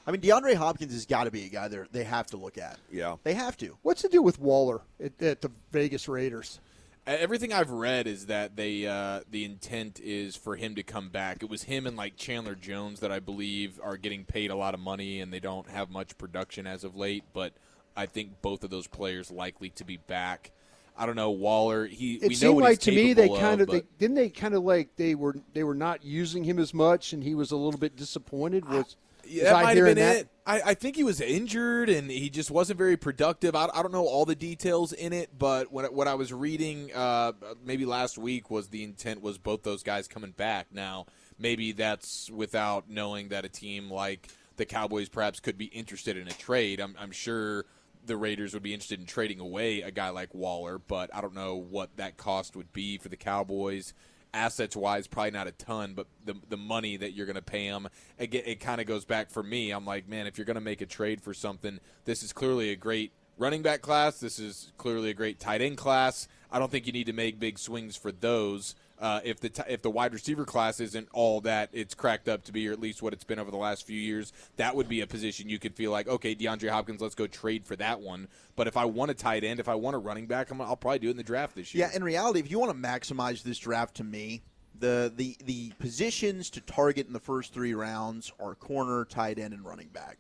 [0.06, 2.58] I mean, DeAndre Hopkins has got to be a guy they they have to look
[2.58, 2.78] at.
[2.91, 3.15] Yeah.
[3.24, 3.78] They have to.
[3.82, 6.60] What's to do with Waller at, at the Vegas Raiders?
[7.07, 11.41] Everything I've read is that they uh, the intent is for him to come back.
[11.41, 14.75] It was him and like Chandler Jones that I believe are getting paid a lot
[14.75, 17.23] of money and they don't have much production as of late.
[17.33, 17.53] But
[17.97, 20.51] I think both of those players likely to be back.
[20.95, 21.87] I don't know Waller.
[21.87, 24.15] He It we know seemed what like to me they kind of but- they, didn't
[24.15, 27.33] they kind of like they were they were not using him as much, and he
[27.33, 28.69] was a little bit disappointed.
[28.69, 28.95] Was
[29.32, 30.15] Yeah, that might have been that?
[30.17, 30.28] it.
[30.46, 33.56] I, I think he was injured and he just wasn't very productive.
[33.56, 36.91] I, I don't know all the details in it, but what, what I was reading
[36.94, 40.67] uh, maybe last week was the intent was both those guys coming back.
[40.72, 41.06] Now,
[41.38, 46.28] maybe that's without knowing that a team like the Cowboys perhaps could be interested in
[46.28, 46.80] a trade.
[46.80, 47.65] I'm, I'm sure
[48.06, 51.36] the Raiders would be interested in trading away a guy like Waller, but I don't
[51.36, 53.94] know what that cost would be for the Cowboys
[54.34, 57.65] assets wise, probably not a ton, but the the money that you're going to pay
[57.65, 57.88] him,
[58.20, 59.72] again, it kind of goes back for me.
[59.72, 62.72] I'm like, man, if you're going to make a trade for something, this is clearly
[62.72, 64.20] a great running back class.
[64.20, 66.28] This is clearly a great tight end class.
[66.52, 68.76] I don't think you need to make big swings for those.
[69.01, 72.43] Uh, if the t- if the wide receiver class isn't all that it's cracked up
[72.43, 74.87] to be, or at least what it's been over the last few years, that would
[74.87, 77.99] be a position you could feel like, okay, DeAndre Hopkins, let's go trade for that
[77.99, 78.27] one.
[78.55, 80.75] But if I want a tight end, if I want a running back, I'm, I'll
[80.75, 81.87] probably do it in the draft this year.
[81.87, 84.43] Yeah, in reality, if you want to maximize this draft, to me,
[84.79, 89.53] the the the positions to target in the first three rounds are corner, tight end,
[89.53, 90.17] and running back.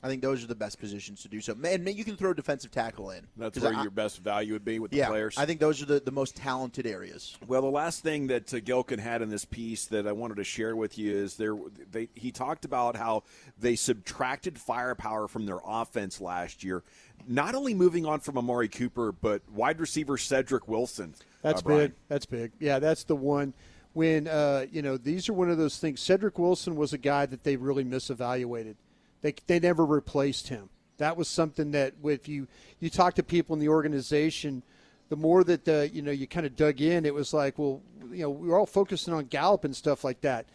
[0.00, 1.56] I think those are the best positions to do so.
[1.64, 3.26] And you can throw defensive tackle in.
[3.36, 5.36] That's where I- your best value would be with the yeah, players.
[5.36, 7.36] I think those are the, the most talented areas.
[7.48, 10.44] Well, the last thing that uh, Gehlken had in this piece that I wanted to
[10.44, 11.56] share with you is there.
[11.90, 13.24] They, he talked about how
[13.58, 16.84] they subtracted firepower from their offense last year,
[17.26, 21.14] not only moving on from Amari Cooper, but wide receiver Cedric Wilson.
[21.42, 21.92] That's uh, big.
[22.06, 22.52] That's big.
[22.60, 23.52] Yeah, that's the one.
[23.94, 26.00] When uh, you know these are one of those things.
[26.00, 28.76] Cedric Wilson was a guy that they really misevaluated.
[29.22, 30.68] They they never replaced him.
[30.98, 32.48] That was something that if you
[32.80, 34.62] you talk to people in the organization,
[35.08, 37.80] the more that uh, you know you kind of dug in, it was like, well,
[38.10, 40.46] you know, we were all focusing on Gallup and stuff like that.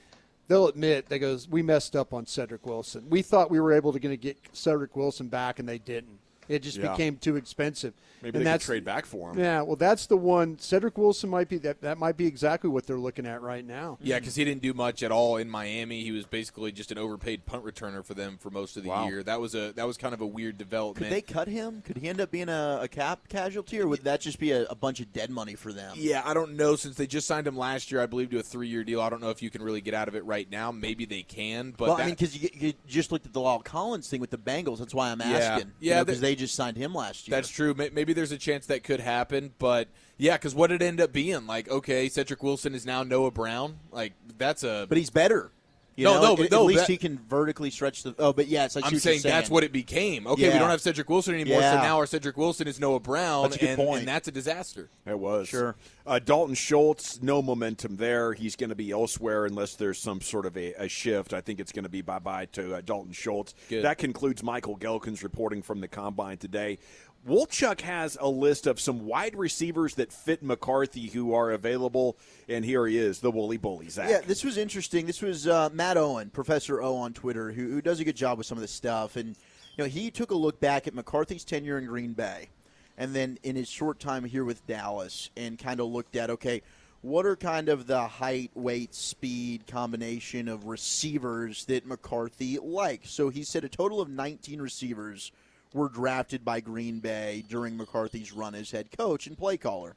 [0.47, 3.09] They'll admit they goes, we messed up on Cedric Wilson.
[3.09, 6.19] We thought we were able to get Cedric Wilson back, and they didn't.
[6.47, 6.91] It just Yeah.
[6.91, 7.93] became too expensive.
[8.21, 9.39] Maybe and they could that's, trade back for him.
[9.39, 10.57] Yeah, well, that's the one.
[10.57, 11.81] Cedric Wilson might be that.
[11.81, 13.97] That might be exactly what they're looking at right now.
[14.01, 16.03] Yeah, because he didn't do much at all in Miami.
[16.03, 19.07] He was basically just an overpaid punt returner for them for most of the Wow.
[19.09, 19.23] year.
[19.23, 21.05] That was a that was kind of a weird development.
[21.05, 21.81] Could they cut him?
[21.81, 24.63] Could he end up being a, a cap casualty, or would that just be a,
[24.67, 25.93] a bunch of dead money for them?
[25.97, 26.77] Yeah, I don't know.
[26.77, 29.01] Since they just signed him last year, I believe to a three-year deal.
[29.01, 30.71] I don't know if you can really get out of it right now.
[30.71, 33.41] Maybe they can, but well, that, I mean, because you, you just looked at the
[33.41, 34.77] La'el Collins thing with the Bengals.
[34.79, 35.25] That's why I'm Yeah.
[35.31, 35.71] asking.
[35.81, 37.37] Yeah, because they- they just signed him last year.
[37.37, 37.75] That's true.
[37.75, 41.13] Maybe there's a chance that could happen, but yeah, because what did it end up
[41.13, 41.45] being?
[41.45, 43.77] Like, okay, Cedric Wilson is now Noah Brown.
[43.91, 44.87] Like, that's a.
[44.89, 45.51] but he's better.
[45.95, 46.21] You No, know?
[46.21, 48.15] no, at, but at least that- he can vertically stretch the.
[48.17, 50.25] Oh, but yes, I see I'm what saying, you're saying that's what it became.
[50.25, 53.43] Okay, we don't have Cedric Wilson anymore, so now our Cedric Wilson is Noah Brown,
[53.43, 53.99] That's a good and, point.
[53.99, 54.89] and that's a disaster.
[55.05, 55.49] It was.
[55.49, 55.75] Sure.
[56.05, 58.33] Uh, Dalton Schultz, no momentum there.
[58.33, 61.33] He's going to be elsewhere unless there's some sort of a, a shift.
[61.33, 63.53] I think it's going to be bye bye to uh, Dalton Schultz.
[63.69, 63.83] Good.
[63.85, 66.79] That concludes Michael Gehlken's reporting from the combine today.
[67.27, 72.17] Wolchuk has a list of some wide receivers that fit McCarthy who are available,
[72.49, 74.09] and here he is, the Woolly Bully, Zach.
[74.09, 75.05] Yeah, this was interesting.
[75.05, 78.37] This was uh, Matt Owen, Professor O on Twitter, who, who does a good job
[78.37, 79.15] with some of this stuff.
[79.15, 79.37] And
[79.77, 82.49] you know, he took a look back at McCarthy's tenure in Green Bay,
[82.97, 86.61] and then in his short time here with Dallas, and kind of looked at okay,
[87.01, 93.11] what are kind of the height, weight, speed combination of receivers that McCarthy likes?
[93.11, 95.31] So he said a total of 19 receivers
[95.73, 99.95] were drafted by Green Bay during McCarthy's run as head coach and play caller.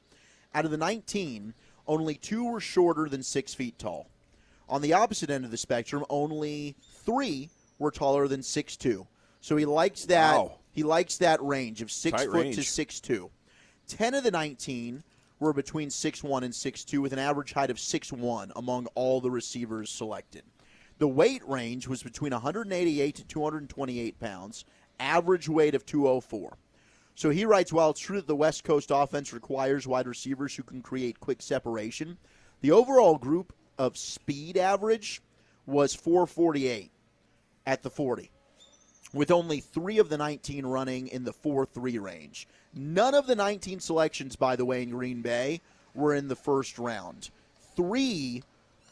[0.55, 1.55] Out of the 19,
[1.87, 4.09] only two were shorter than six feet tall.
[4.69, 9.07] On the opposite end of the spectrum, only three were taller than six two.
[9.41, 10.37] So he likes that.
[10.37, 10.59] Wow.
[10.73, 12.57] He likes that range of six Tight foot range.
[12.57, 13.31] to six two.
[13.87, 15.05] Ten of the 19
[15.39, 18.87] were between six one and six two, with an average height of six one among
[18.95, 20.43] all the receivers selected.
[20.99, 24.65] The weight range was between 188 to 228 pounds,
[24.99, 26.57] average weight of 204.
[27.15, 30.63] So he writes while it's true that the West Coast offense requires wide receivers who
[30.63, 32.19] can create quick separation,
[32.61, 35.23] the overall group of speed average
[35.67, 36.91] was 448
[37.67, 38.31] at the 40,
[39.13, 42.47] with only three of the 19 running in the 4 3 range.
[42.75, 45.61] None of the 19 selections, by the way, in Green Bay
[45.95, 47.31] were in the first round.
[47.75, 48.43] Three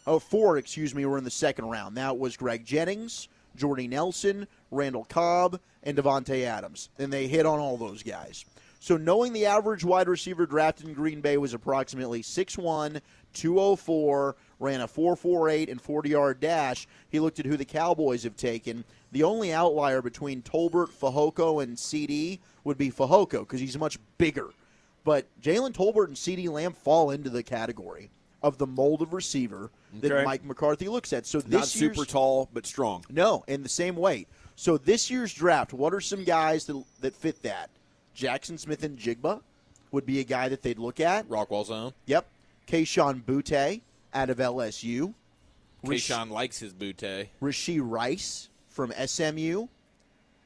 [0.07, 1.97] oh, four, excuse me, were in the second round.
[1.97, 6.89] That was Greg Jennings, Jordy Nelson, Randall Cobb, and Davante Adams.
[6.99, 8.45] And they hit on all those guys.
[8.81, 13.01] So knowing the average wide receiver drafted in Green Bay was approximately 6'1",
[13.33, 18.85] 204, ran a 4.48 and 40-yard dash, he looked at who the Cowboys have taken.
[19.13, 24.51] The only outlier between Tolbert, Fehoko, and CeeDee would be Fehoko because he's much bigger.
[25.03, 28.11] But Jalen Tolbert and CeeDee Lamb fall into the category
[28.45, 30.23] of the mold of receiver that Okay.
[30.25, 31.25] Mike McCarthy looks at.
[31.27, 33.03] So this Not super tall, but strong.
[33.09, 34.29] no, in the same weight.
[34.55, 37.71] So this year's draft, what are some guys that, that fit that?
[38.15, 39.41] Jaxon Smith-Njigba
[39.93, 41.29] would be a guy that they'd look at.
[41.29, 41.95] Rockwell zone.
[42.07, 42.27] Yep.
[42.69, 43.81] Kayshon Boutte
[44.13, 45.15] out of LSU.
[45.83, 47.29] Rash- Kayshon likes his Butte.
[47.43, 49.67] Rashee Rice from SMU.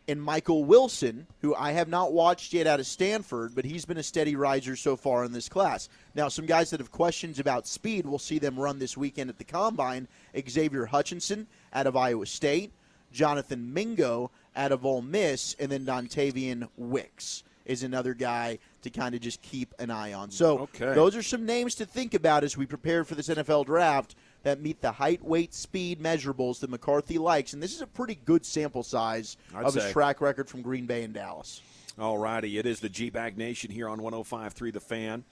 [0.09, 3.99] And Michael Wilson, who I have not watched yet out of Stanford, but he's been
[3.99, 5.90] a steady riser so far in this class.
[6.14, 9.37] Now, some guys that have questions about speed, we'll see them run this weekend at
[9.37, 10.09] the Combine.
[10.49, 12.73] Xavier Hutchinson out of Iowa State,
[13.12, 19.14] Jonathan Mingo out of Ole Miss, and then Dontayvion Wicks is another guy to kind
[19.14, 20.31] of just keep an eye on.
[20.31, 20.94] So Okay.
[20.94, 24.14] those are some names to think about as we prepare for this NFL draft
[24.49, 27.53] that meet the height, weight, speed measurables that McCarthy likes.
[27.53, 29.83] And this is a pretty good sample size I'd of say.
[29.83, 31.61] his track record from Green Bay and Dallas.
[31.99, 35.25] All righty, it is the G Bag Nation here on 105.3 The Fan.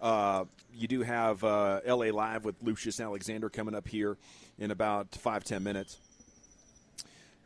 [0.00, 0.44] Uh,
[0.74, 4.16] you do have uh, LA Live with Lucius Alexander coming up here
[4.58, 5.98] in about five ten minutes.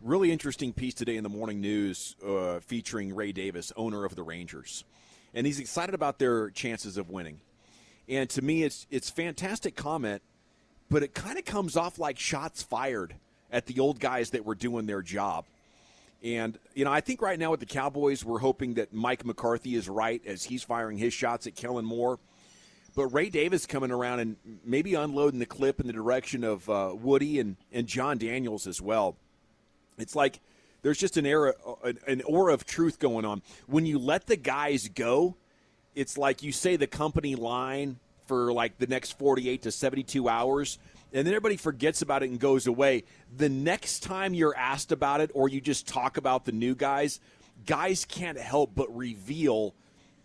[0.03, 4.23] Really interesting piece today in the morning news uh, featuring Ray Davis, owner of the
[4.23, 4.85] Rangers,
[5.33, 7.41] and he's excited about their chances of winning.
[8.09, 10.23] And to me, it's it's fantastic comment,
[10.93, 13.15] but it kind of comes off like shots fired
[13.51, 15.47] at the old guys that were doing their job.
[16.23, 19.75] And, you know, I think right now with the Cowboys, we're hoping that Mike McCarthy
[19.75, 22.19] is right as he's firing his shots at Kellen Moore.
[22.95, 26.95] But Ray Davis coming around and maybe unloading the clip in the direction of uh,
[26.95, 29.17] Woody and, and Jon Daniels as well.
[29.97, 30.41] It's like
[30.83, 33.41] there's just an era, an, an aura of truth going on.
[33.67, 35.37] When you let the guys go,
[35.95, 40.79] it's like you say the company line for like the next 48 to 72 hours
[41.15, 43.05] and then everybody forgets about it and goes away
[43.37, 47.21] the next time you're asked about it or you just talk about the new guys
[47.67, 49.75] guys can't help but reveal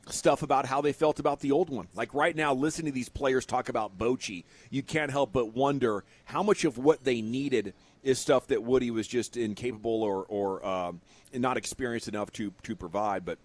[0.09, 3.09] stuff about how they felt about the old one like right now listening to these
[3.09, 7.73] players talk about Bochy you can't help but wonder how much of what they needed
[8.07, 11.01] is stuff that Woody was just incapable or, or um,
[11.33, 13.25] not experienced enough to, to provide.
[13.25, 13.37] But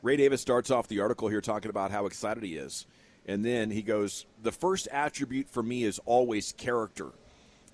[0.00, 2.86] Ray Davis starts off the article here talking about how excited he is.
[3.26, 7.08] And then he goes, The first attribute for me is always character.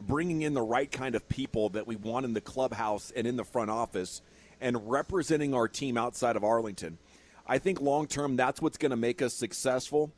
[0.01, 3.37] Bringing in the right kind of people that we want in the clubhouse and in
[3.37, 4.23] the front office
[4.61, 6.99] and representing our team outside of Arlington.
[7.47, 10.13] I think long term, that's what's going to make us successful.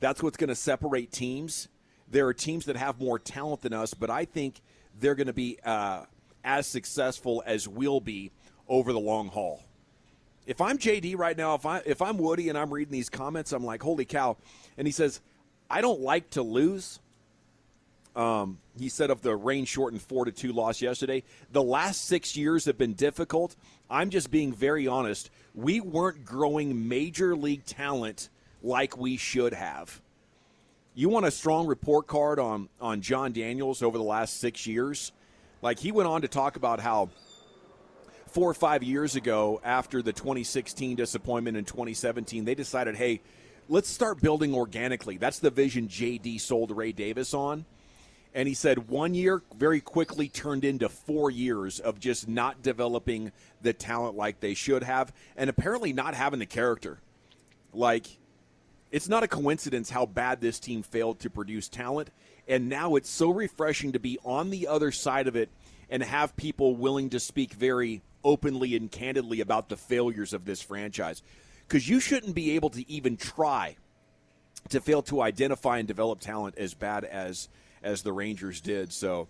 [0.00, 1.68] That's what's going to separate teams.
[2.08, 4.60] There are teams that have more talent than us, but I think
[5.00, 6.04] they're going to be uh,
[6.44, 8.30] as successful as we'll be
[8.68, 9.62] over the long haul.
[10.46, 13.52] If I'm JD right now, if I if I'm Woody and I'm reading these comments,
[13.52, 14.36] I'm like, holy cow!
[14.76, 15.20] And he says,
[15.70, 17.00] I don't like to lose.
[18.14, 21.22] Um, he said of the rain shortened four to two loss yesterday.
[21.50, 23.56] The last six years have been difficult.
[23.88, 25.30] I'm just being very honest.
[25.54, 28.28] We weren't growing major league talent
[28.62, 30.00] like we should have.
[30.94, 35.12] You want a strong report card on on Jon Daniels over the last six years?
[35.62, 37.08] Like he went on to talk about how
[38.32, 43.20] four or five years ago, after the 2016 disappointment in 2017, they decided, hey,
[43.68, 45.18] let's start building organically.
[45.18, 47.66] That's the vision JD sold Ray Davis on.
[48.34, 53.32] And he said one year very quickly turned into four years of just not developing
[53.60, 56.98] the talent like they should have, and apparently not having the character.
[57.74, 58.06] Like,
[58.90, 62.10] it's not a coincidence how bad this team failed to produce talent.
[62.48, 65.50] And now it's so refreshing to be on the other side of it
[65.90, 70.62] and have people willing to speak very openly and candidly about the failures of this
[70.62, 71.22] franchise.
[71.66, 73.76] Because you shouldn't be able to even try
[74.68, 77.48] to fail to identify and develop talent as bad as
[77.82, 78.92] as the Rangers did.
[78.92, 79.28] So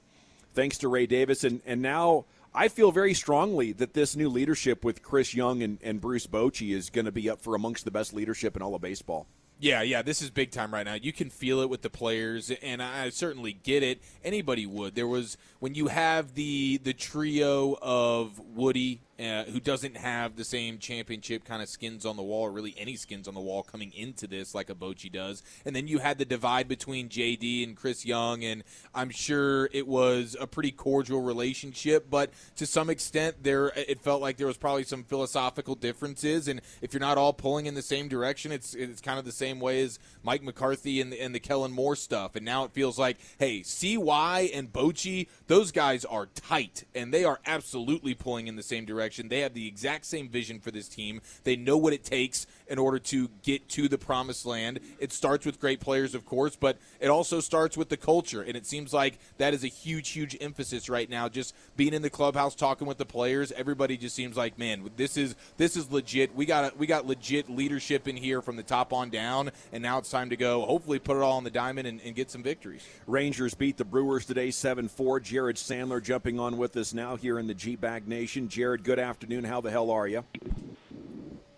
[0.54, 1.44] thanks to Ray Davis.
[1.44, 5.78] And, and now I feel very strongly that this new leadership with Chris Young and,
[5.82, 8.74] and Bruce Bochy is going to be up for amongst the best leadership in all
[8.74, 9.26] of baseball.
[9.62, 10.94] Yeah, yeah, this is big time right now.
[10.94, 14.02] You can feel it with the players, and I certainly get it.
[14.24, 14.96] Anybody would.
[14.96, 20.44] There was when you have the the trio of Woody, uh, who doesn't have the
[20.44, 23.62] same championship kind of skins on the wall, or really any skins on the wall
[23.62, 25.42] coming into this like a Bochy does.
[25.64, 29.86] And then you had the divide between JD and Chris Young, and I'm sure it
[29.86, 34.56] was a pretty cordial relationship, but to some extent, there it felt like there was
[34.56, 36.48] probably some philosophical differences.
[36.48, 39.32] And if you're not all pulling in the same direction, it's it's kind of the
[39.32, 42.34] same way as Mike McCarthy and the, and the Kellen Moore stuff.
[42.34, 47.24] And now it feels like, hey, CY and Bochy, those guys are tight, and they
[47.24, 49.28] are absolutely pulling in the same direction direction.
[49.28, 51.20] They have the exact same vision for this team.
[51.44, 54.80] They know what it takes in order to get to the promised land.
[54.98, 58.40] It starts with great players, of course, but it also starts with the culture.
[58.40, 61.28] And it seems like that is a huge, huge emphasis right now.
[61.28, 65.18] Just being in the clubhouse, talking with the players, everybody just seems like, man, this
[65.18, 66.34] is this is legit.
[66.34, 69.98] We got we got legit leadership in here from the top on down, and now
[69.98, 70.62] it's time to go.
[70.62, 72.82] Hopefully, put it all on the diamond and, and get some victories.
[73.06, 75.20] Rangers beat the Brewers today, seven four.
[75.20, 78.48] Jared Sandler jumping on with us now here in the G Bag Nation.
[78.48, 79.44] Jared, good afternoon.
[79.44, 80.24] How the hell are you?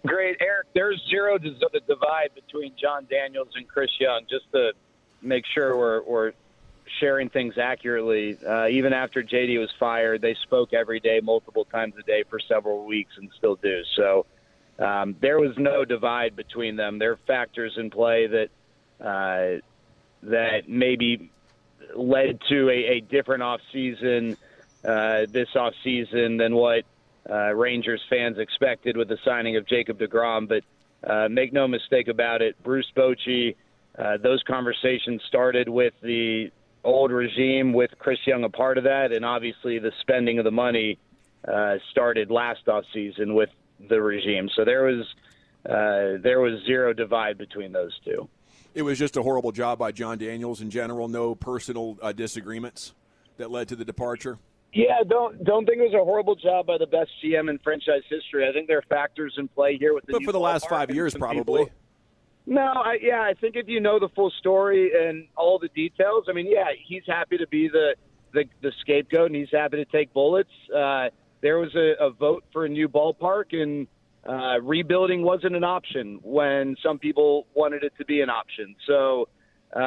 [0.06, 0.66] Great, Eric.
[0.74, 4.22] There's zero divide between Jon Daniels and Chris Young.
[4.28, 4.72] Just to
[5.22, 6.32] make sure we're, we're
[7.00, 8.36] sharing things accurately.
[8.46, 12.38] Uh, even after JD was fired, they spoke every day, multiple times a day for
[12.38, 13.82] several weeks, and still do.
[13.96, 14.26] So
[14.78, 16.98] um, there was no divide between them.
[16.98, 18.48] There are factors in play that
[19.00, 19.60] uh,
[20.24, 21.30] that maybe
[21.94, 24.36] led to a, a different off season
[24.84, 26.84] uh, this off season than what
[27.28, 30.48] uh, Rangers fans expected with the signing of Jacob DeGrom.
[30.48, 30.62] But
[31.08, 33.56] uh, make no mistake about it, Bruce Bochy,
[33.98, 36.50] uh, those conversations started with the
[36.82, 40.50] old regime, with Chris Young a part of that, and obviously the spending of the
[40.50, 40.98] money
[41.46, 43.50] uh, started last off season with
[43.88, 44.48] the regime.
[44.54, 45.06] So there was
[45.66, 48.28] uh, there was zero divide between those two.
[48.74, 51.08] It was just a horrible job by Jon Daniels in general.
[51.08, 52.92] No personal uh, disagreements
[53.36, 54.38] that led to the departure.
[54.74, 58.02] Yeah, don't don't think it was a horrible job by the best GM in franchise
[58.10, 58.46] history.
[58.48, 60.14] I think there are factors in play here with the.
[60.14, 61.64] But for the last five years, probably.
[61.64, 61.78] People.
[62.46, 66.24] No, I, yeah, I think if you know the full story and all the details,
[66.28, 67.94] I mean, yeah, he's happy to be the
[68.32, 70.50] the, the scapegoat and he's happy to take bullets.
[70.74, 71.08] Uh,
[71.40, 73.86] there was a, a vote for a new ballpark and
[74.28, 78.74] uh, rebuilding wasn't an option when some people wanted it to be an option.
[78.86, 79.28] So
[79.74, 79.78] uh,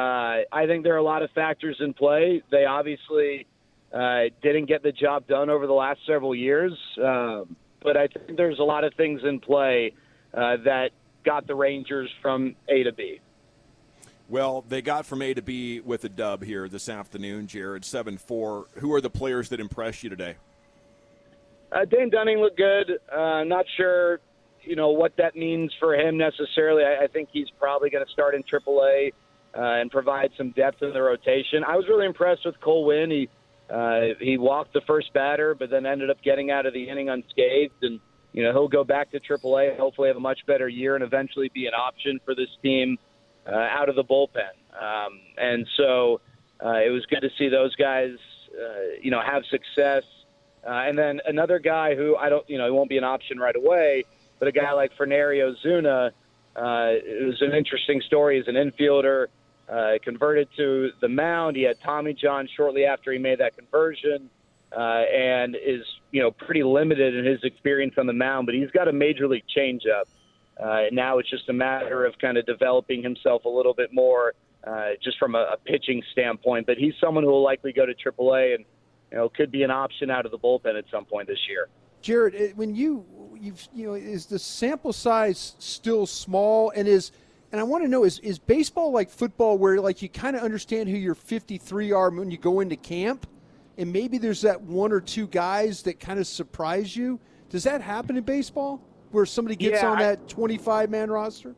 [0.50, 2.42] I think there are a lot of factors in play.
[2.50, 3.46] They obviously
[3.92, 6.72] uh, didn't get the job done over the last several years,
[7.02, 9.92] um, but I think there's a lot of things in play
[10.34, 10.90] uh, that
[11.24, 13.20] got the Rangers from A to B.
[14.28, 18.18] Well, they got from A to B with a dub here this afternoon, Jared, 7
[18.18, 18.66] 4.
[18.76, 20.36] Who are the players that impressed you today?
[21.72, 22.98] Uh, Dane Dunning looked good.
[23.10, 24.20] Uh, not sure,
[24.62, 26.84] you know, what that means for him necessarily.
[26.84, 29.12] I, I think he's probably going to start in AAA
[29.56, 31.64] uh, and provide some depth in the rotation.
[31.66, 33.10] I was really impressed with Cole Winn.
[33.10, 33.28] He
[33.70, 37.08] Uh, he walked the first batter, but then ended up getting out of the inning
[37.08, 37.82] unscathed.
[37.82, 38.00] And,
[38.32, 41.50] you know, he'll go back to AAA, hopefully have a much better year, and eventually
[41.52, 42.98] be an option for this team
[43.46, 44.52] uh, out of the bullpen.
[44.80, 46.20] Um, and so
[46.64, 48.16] uh, it was good to see those guys,
[48.52, 50.04] uh, you know, have success.
[50.66, 53.38] Uh, and then another guy who I don't, you know, he won't be an option
[53.38, 54.04] right away,
[54.38, 56.10] but a guy like Fernery Ozuna,
[56.56, 58.38] uh, it was an interesting story.
[58.38, 59.26] He's an infielder
[59.70, 61.56] uh, converted to the mound.
[61.56, 64.30] He had Tommy John shortly after he made that conversion,
[64.76, 68.46] uh, and is you know pretty limited in his experience on the mound.
[68.46, 70.04] But he's got a major league changeup.
[70.58, 74.34] Uh, now it's just a matter of kind of developing himself a little bit more,
[74.66, 76.66] uh, just from a, a pitching standpoint.
[76.66, 78.64] But he's someone who will likely go to AAA and
[79.10, 81.68] you know could be an option out of the bullpen at some point this year.
[82.00, 83.04] Jared, when you
[83.38, 87.12] you've you know is the sample size still small and is
[87.52, 90.42] and I want to know is is baseball like football where like you kind of
[90.42, 93.26] understand who your 53 are when you go into camp
[93.76, 97.20] and maybe there's that one or two guys that kind of surprise you?
[97.48, 98.82] Does that happen in baseball
[99.12, 101.54] where somebody gets Yeah, on I- that 25 man roster?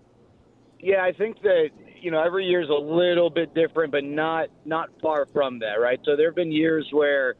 [0.78, 1.70] Yeah, I think that
[2.00, 5.74] you know every year is a little bit different, but not not far from that,
[5.80, 6.00] right?
[6.04, 7.34] So there have been years where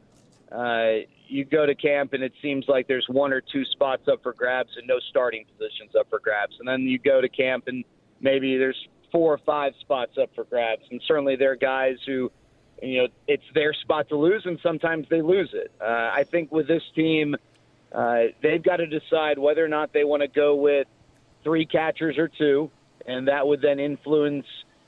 [0.51, 4.21] uh, you go to camp and it seems like there's one or two spots up
[4.21, 7.63] for grabs and no starting positions up for grabs, and then you go to camp
[7.67, 7.83] and
[8.21, 12.31] maybe there's four or five spots up for grabs, and certainly there are guys who
[12.81, 15.71] you know it's their spot to lose, and sometimes they lose it.
[15.81, 17.35] Uh, I think with this team,
[17.91, 20.87] uh, they've got to decide whether or not they want to go with
[21.43, 22.71] three catchers or two,
[23.05, 24.45] and that would then influence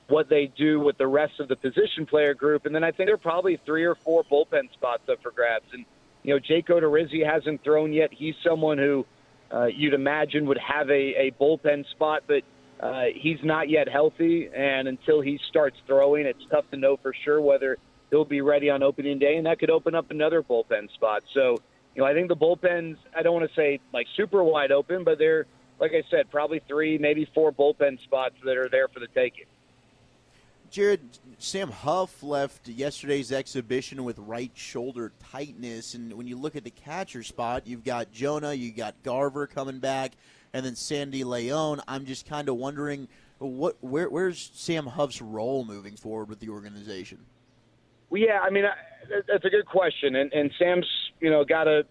[0.08, 2.66] what they do with the rest of the position player group.
[2.66, 5.64] And then I think there are probably three or four bullpen spots up for grabs.
[5.72, 5.84] And
[6.22, 8.12] you know, Jake Odorizzi hasn't thrown yet.
[8.12, 9.06] He's someone who
[9.52, 10.92] uh, you'd imagine would have a,
[11.26, 12.42] a bullpen spot, but
[12.84, 14.50] uh, he's not yet healthy.
[14.54, 17.78] And until he starts throwing, it's tough to know for sure whether
[18.10, 21.24] he'll be ready on opening day, and that could open up another bullpen spot.
[21.32, 21.56] So,
[21.94, 25.02] you know, I think the bullpens, I don't want to say like super wide open,
[25.02, 25.46] but they're,
[25.80, 29.46] like I said, probably three, maybe four bullpen spots that are there for the taking.
[30.70, 31.00] Jared,
[31.38, 36.70] Sam Huff left yesterday's exhibition with right shoulder tightness, and when you look at the
[36.70, 40.12] catcher spot, you've got Jonah, you've got Garver coming back,
[40.54, 41.82] and then Sandy Leon.
[41.86, 46.48] I'm just kind of wondering what where, where's Sam Huff's role moving forward with the
[46.48, 47.18] organization?
[48.08, 48.74] Well, yeah, I mean, I,
[49.28, 50.86] that's a good question, and and Sam's
[51.20, 51.84] you know got a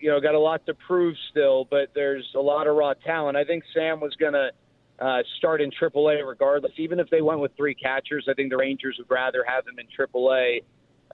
[0.00, 3.36] you know got a lot to prove still, but there's a lot of raw talent.
[3.36, 4.50] I think Sam was going to
[4.98, 8.26] uh, start in AAA regardless, even if they went with three catchers.
[8.28, 10.60] I think the Rangers would rather have him in AAA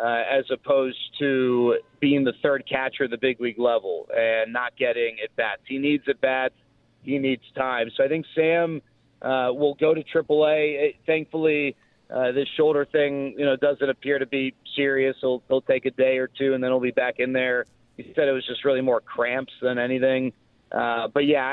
[0.00, 4.76] uh, as opposed to being the third catcher at the big league level and not
[4.76, 5.62] getting at bats.
[5.66, 6.54] He needs at bats.
[7.02, 7.90] He needs time.
[7.96, 8.82] So I think Sam
[9.22, 10.88] uh, will go to AAA.
[10.88, 11.76] It- thankfully,
[12.10, 15.16] uh, this shoulder thing, you know, doesn't appear to be serious.
[15.20, 17.66] He'll, he'll take a day or two, and then he'll be back in there.
[17.96, 20.32] He said it was just really more cramps than anything.
[20.72, 21.44] Uh, but yeah,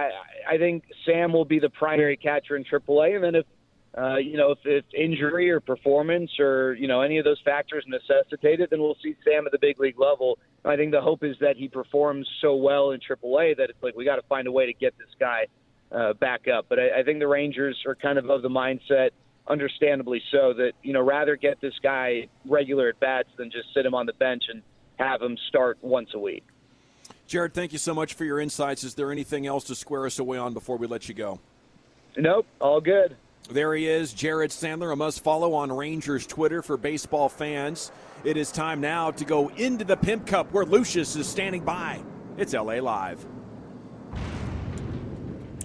[0.47, 3.45] I, I think Sam will be the primary catcher in AAA, and then if
[3.97, 7.83] uh, you know if, if injury or performance or you know any of those factors
[7.87, 10.37] necessitate it, then we'll see Sam at the big league level.
[10.63, 13.95] I think the hope is that he performs so well in AAA that it's like
[13.95, 15.47] we got to find a way to get this guy
[15.91, 16.65] uh, back up.
[16.69, 19.11] But I, I think the Rangers are kind of of the mindset,
[19.47, 23.85] understandably so, that you know rather get this guy regular at bats than just sit
[23.85, 24.61] him on the bench and
[24.97, 26.43] have him start once a week.
[27.27, 28.83] Jared, thank you so much for your insights.
[28.83, 31.39] Is there anything else to square us away on before we let you go?
[32.15, 33.15] Nope, all good.
[33.49, 37.91] There he is, Jared Sandler, a must follow on Rangers Twitter for baseball fans.
[38.25, 42.01] It is time now to go into the Pimp Cup where Lucius is standing by.
[42.37, 43.25] It's LA Live.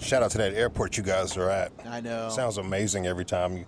[0.01, 1.73] Shout out to that airport you guys are at.
[1.87, 2.29] I know.
[2.29, 3.65] Sounds amazing every time you.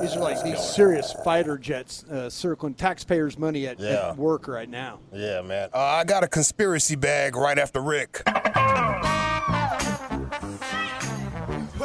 [0.00, 4.08] These are like these serious fighter jets uh, circling taxpayers' money at, Yeah.
[4.10, 4.98] at work right now.
[5.12, 5.68] Yeah, man.
[5.72, 8.22] Uh, I got a conspiracy bag right after Rick.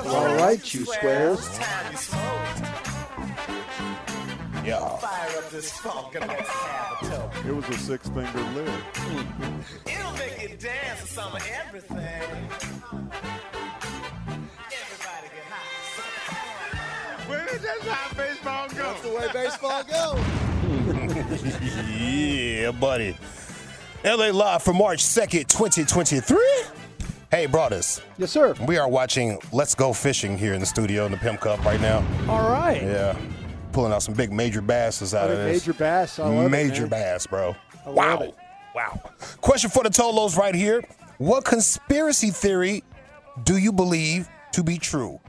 [0.07, 1.59] All right, you squares.
[4.65, 4.97] Yeah.
[4.97, 6.45] Fire up this Falconet.
[7.45, 8.67] It was a six finger lick.
[9.85, 11.97] It'll make you dance to some of everything.
[14.71, 17.29] Everybody get high.
[17.29, 18.75] Where did that how baseball go?
[18.75, 20.19] That's the way baseball goes.
[21.99, 23.17] yeah, buddy.
[24.03, 26.76] LA Live for March 2nd, 2023.
[27.37, 28.01] Hey, brothers.
[28.17, 28.55] Yes, sir.
[28.65, 31.79] We are watching Let's Go Fishing here in the studio in the Pimp Cup right
[31.79, 32.03] now.
[32.27, 32.81] All right.
[32.81, 33.15] Yeah.
[33.73, 35.61] Pulling out some big major basses out of this.
[35.61, 36.17] major bass.
[36.17, 36.89] I love it, major man.
[36.89, 37.55] bass, bro.
[37.85, 38.17] I wow.
[38.21, 38.35] it.
[38.73, 38.99] Wow.
[39.39, 40.83] Question for the Tolos right here.
[41.19, 42.83] What conspiracy theory
[43.43, 45.19] do you believe to be true?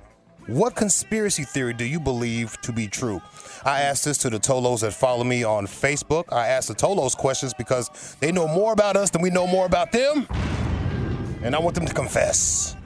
[0.46, 3.20] What conspiracy theory do you believe to be true?
[3.66, 6.24] I asked this to the Tolos that follow me on Facebook.
[6.32, 9.66] I asked the Tolos questions because they know more about us than we know more
[9.66, 10.26] about them.
[11.42, 12.76] And I want them to confess.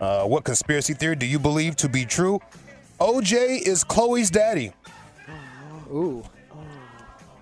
[0.00, 2.40] Uh, what conspiracy theory do you believe to be true?
[3.00, 4.72] OJ is Chloe's daddy.
[5.90, 6.24] Ooh.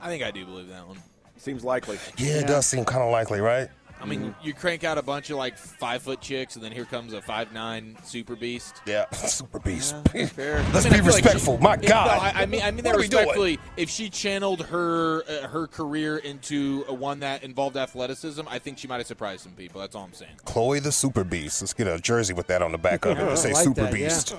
[0.00, 0.98] I think I do believe that one.
[1.36, 1.98] Seems likely.
[2.16, 3.68] Yeah, it does seem kind of likely, right?
[4.00, 6.84] I mean, you crank out a bunch of like five foot chicks, and then here
[6.84, 8.82] comes a five nine super beast.
[8.86, 9.94] Yeah, super beast.
[10.32, 10.62] fair.
[10.72, 11.58] Let's I mean, be I feel like respectful.
[11.58, 12.06] My if- God.
[12.06, 13.22] no, I, I mean, I mean that What are we doing?
[13.22, 13.58] respectfully.
[13.76, 18.78] If she channeled her uh, her career into a one that involved athleticism, I think
[18.78, 19.80] she might have surprised some people.
[19.80, 20.32] That's all I'm saying.
[20.44, 21.62] Chloe the Super Beast.
[21.62, 23.52] Let's get a jersey with that on the back of it Yeah, I to say
[23.54, 24.08] like Super that, yeah.
[24.08, 24.34] Beast.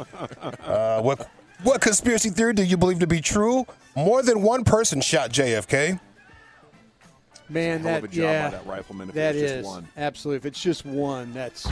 [0.63, 1.29] Uh, what
[1.63, 3.65] what conspiracy theory do you believe to be true?
[3.95, 5.99] More than one person shot JFK.
[7.49, 9.65] Man, Hell that of a job by yeah, that rifleman if it that was just
[9.65, 9.87] one.
[9.97, 10.37] absolutely.
[10.37, 11.63] If it's just one, that's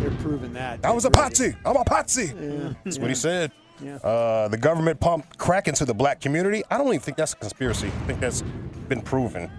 [0.00, 0.84] they're proving that.
[0.84, 1.22] I was a Really.
[1.22, 1.54] patsy.
[1.64, 2.32] I'm a patsy.
[2.38, 2.72] Yeah.
[2.84, 3.52] That's what he said.
[3.82, 3.96] Yeah.
[3.96, 6.62] Uh, the government pumped crack into the black community.
[6.70, 7.88] I don't even think that's a conspiracy.
[7.88, 8.42] I think that's
[8.88, 9.50] been proven.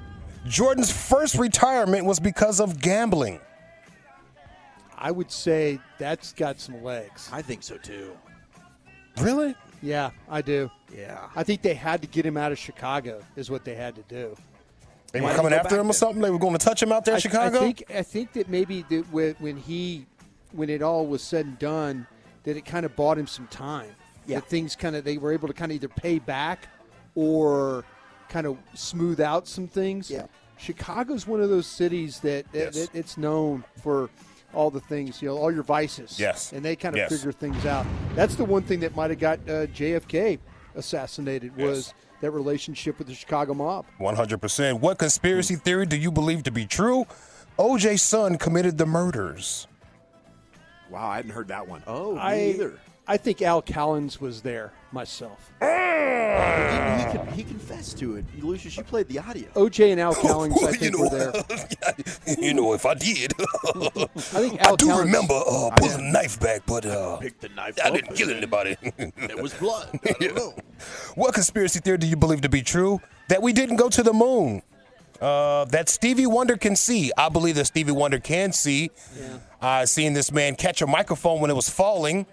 [0.48, 3.40] Jordan's first retirement was because of gambling.
[4.98, 7.30] I would say that's got some legs.
[7.32, 8.18] I think so too.
[9.20, 9.56] Really?
[9.82, 10.72] Yeah, I do.
[10.96, 11.28] Yeah.
[11.36, 13.22] I think they had to get him out of Chicago.
[13.36, 14.36] Is what they had to do.
[15.14, 16.22] They were coming after him or something.
[16.22, 17.58] They were going to touch him out there in I, Chicago.
[17.58, 20.08] I think I think that maybe that when, when he
[20.52, 22.08] when it all was said and done,
[22.44, 23.90] that it kind of bought him some time.
[24.26, 24.40] Yeah.
[24.40, 26.68] That things kind of they were able to kind of either pay back
[27.16, 27.86] or
[28.30, 30.10] kind of smooth out some things.
[30.10, 30.26] Yeah.
[30.58, 32.88] Chicago's one of those cities that, that, Yes.
[32.88, 34.10] that it's known for
[34.54, 36.20] all the things, you know, all your vices.
[36.20, 36.54] Yes.
[36.54, 37.12] And they kind of Yes.
[37.12, 37.86] figure things out.
[38.16, 40.40] That's the one thing that might have got uh, JFK
[40.76, 41.94] assassinated was Yes.
[42.24, 43.86] That relationship with the Chicago mob.
[44.00, 44.80] 100%.
[44.80, 45.60] What conspiracy hmm.
[45.60, 47.06] theory do you believe to be true?
[47.60, 49.68] OJ's son committed the murders.
[50.90, 51.84] Wow, I hadn't heard that one.
[51.86, 52.80] Oh, me I either.
[53.06, 55.52] I think Al Cowlings was there myself.
[55.60, 55.66] He,
[57.20, 58.26] he, he confessed to it.
[58.42, 59.48] Lucius, you played the audio.
[59.56, 62.38] OJ and Al Cowlings, I you think, know, were there.
[62.40, 66.40] you know, if I did, I think I do Cowlings- remember uh, pulling a knife
[66.40, 68.78] back, but uh, Picked the knife I didn't kill anybody.
[68.98, 70.00] There was blood.
[70.06, 70.54] I don't know.
[71.16, 73.00] What conspiracy theory do you believe to be true?
[73.28, 74.62] That we didn't go to the moon.
[75.22, 77.12] Uh, that Stevie Wonder can see.
[77.18, 78.92] I believe that Stevie Wonder can see.
[79.62, 82.26] I seen this man catch a microphone when it was falling.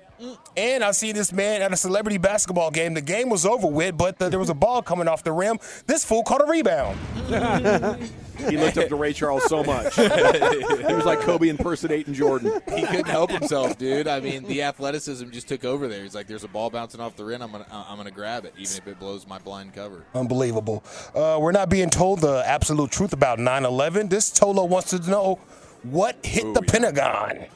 [0.56, 2.94] And I see this man at a celebrity basketball game.
[2.94, 5.58] The game was over with, but the, there was a ball coming off the rim.
[5.86, 6.98] This fool caught a rebound.
[8.48, 9.94] He looked up to Ray Charles so much.
[9.96, 12.60] he was like Kobe impersonating Jordan.
[12.74, 14.08] He couldn't help himself, dude.
[14.08, 16.02] I mean, the athleticism just took over there.
[16.02, 17.42] He's like, "There's a ball bouncing off the rim.
[17.42, 20.82] I'm gonna, I'm gonna grab it, even if it blows my blind cover." Unbelievable.
[21.14, 24.08] Uh, we're not being told the absolute truth about 9 11.
[24.08, 25.38] This Tolo wants to know
[25.82, 26.72] what hit Ooh, the yeah.
[26.72, 27.46] Pentagon.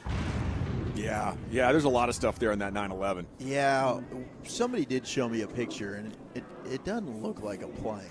[1.05, 1.71] Yeah, yeah.
[1.71, 3.25] There's a lot of stuff there in that 9/11.
[3.39, 3.99] Yeah,
[4.43, 8.01] somebody did show me a picture, and it, it, it doesn't look like a plane.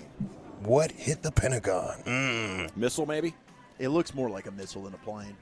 [0.63, 2.01] What hit the Pentagon?
[2.05, 2.77] Mm.
[2.77, 3.33] Missile, maybe.
[3.77, 5.35] It looks more like a missile than a plane.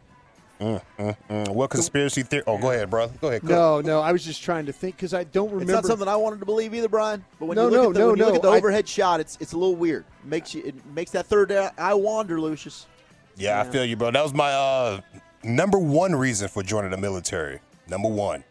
[0.59, 1.49] Mm, mm, mm.
[1.49, 2.43] What conspiracy theory?
[2.47, 3.13] Oh, go ahead, brother.
[3.19, 3.41] Go ahead.
[3.41, 3.81] Go.
[3.81, 5.63] No, no, I was just trying to think because I don't remember.
[5.63, 7.23] It's not something I wanted to believe either, Brian.
[7.39, 8.57] But when No, you look no, at the, no, when you look at the I-
[8.57, 10.05] overhead shot, it's it's a little weird.
[10.23, 12.87] Makes you it makes that third eye wander, Lucius.
[13.35, 14.11] Yeah, I feel you, bro.
[14.11, 15.01] That was my uh,
[15.43, 17.59] number one reason for joining the military.
[17.87, 18.43] Number one.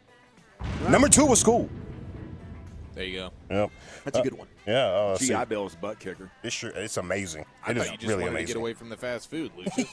[0.89, 1.69] Number two was school.
[2.95, 3.31] There you go.
[3.51, 3.71] Yep.
[4.05, 4.49] That's a good one.
[4.67, 4.85] Yeah.
[4.87, 6.31] Uh, GI see, Bill is butt kicker.
[6.43, 7.47] it's, sure, it's amazing.
[7.67, 8.47] I It thought you just really wanted to amazing.
[8.49, 9.89] get away from the fast food, Lucius.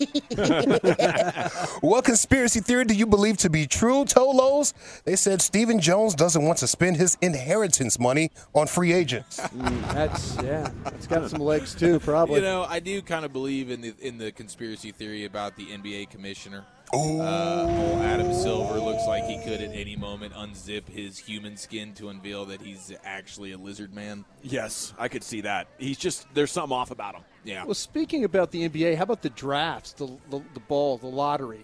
[1.81, 4.73] What conspiracy theory do you believe to be true, Tolos?
[5.05, 9.39] They said Stephen Jones doesn't want to spend his inheritance money on free agents.
[9.59, 12.35] Mm, that's yeah, it's got some legs too, probably.
[12.35, 15.65] you know, I do kind of believe in the in the conspiracy theory about the
[15.65, 16.65] NBA commissioner.
[16.91, 21.93] Uh, old Adam Silver looks like he could at any moment unzip his human skin
[21.93, 24.25] to unveil that he's actually a lizard man.
[24.41, 25.67] Yes, I could see that.
[25.77, 27.23] He's just there's something off about him.
[27.43, 27.63] Yeah.
[27.63, 31.63] well, speaking about the NBA, how about the drafts, the the, the ball, the lottery?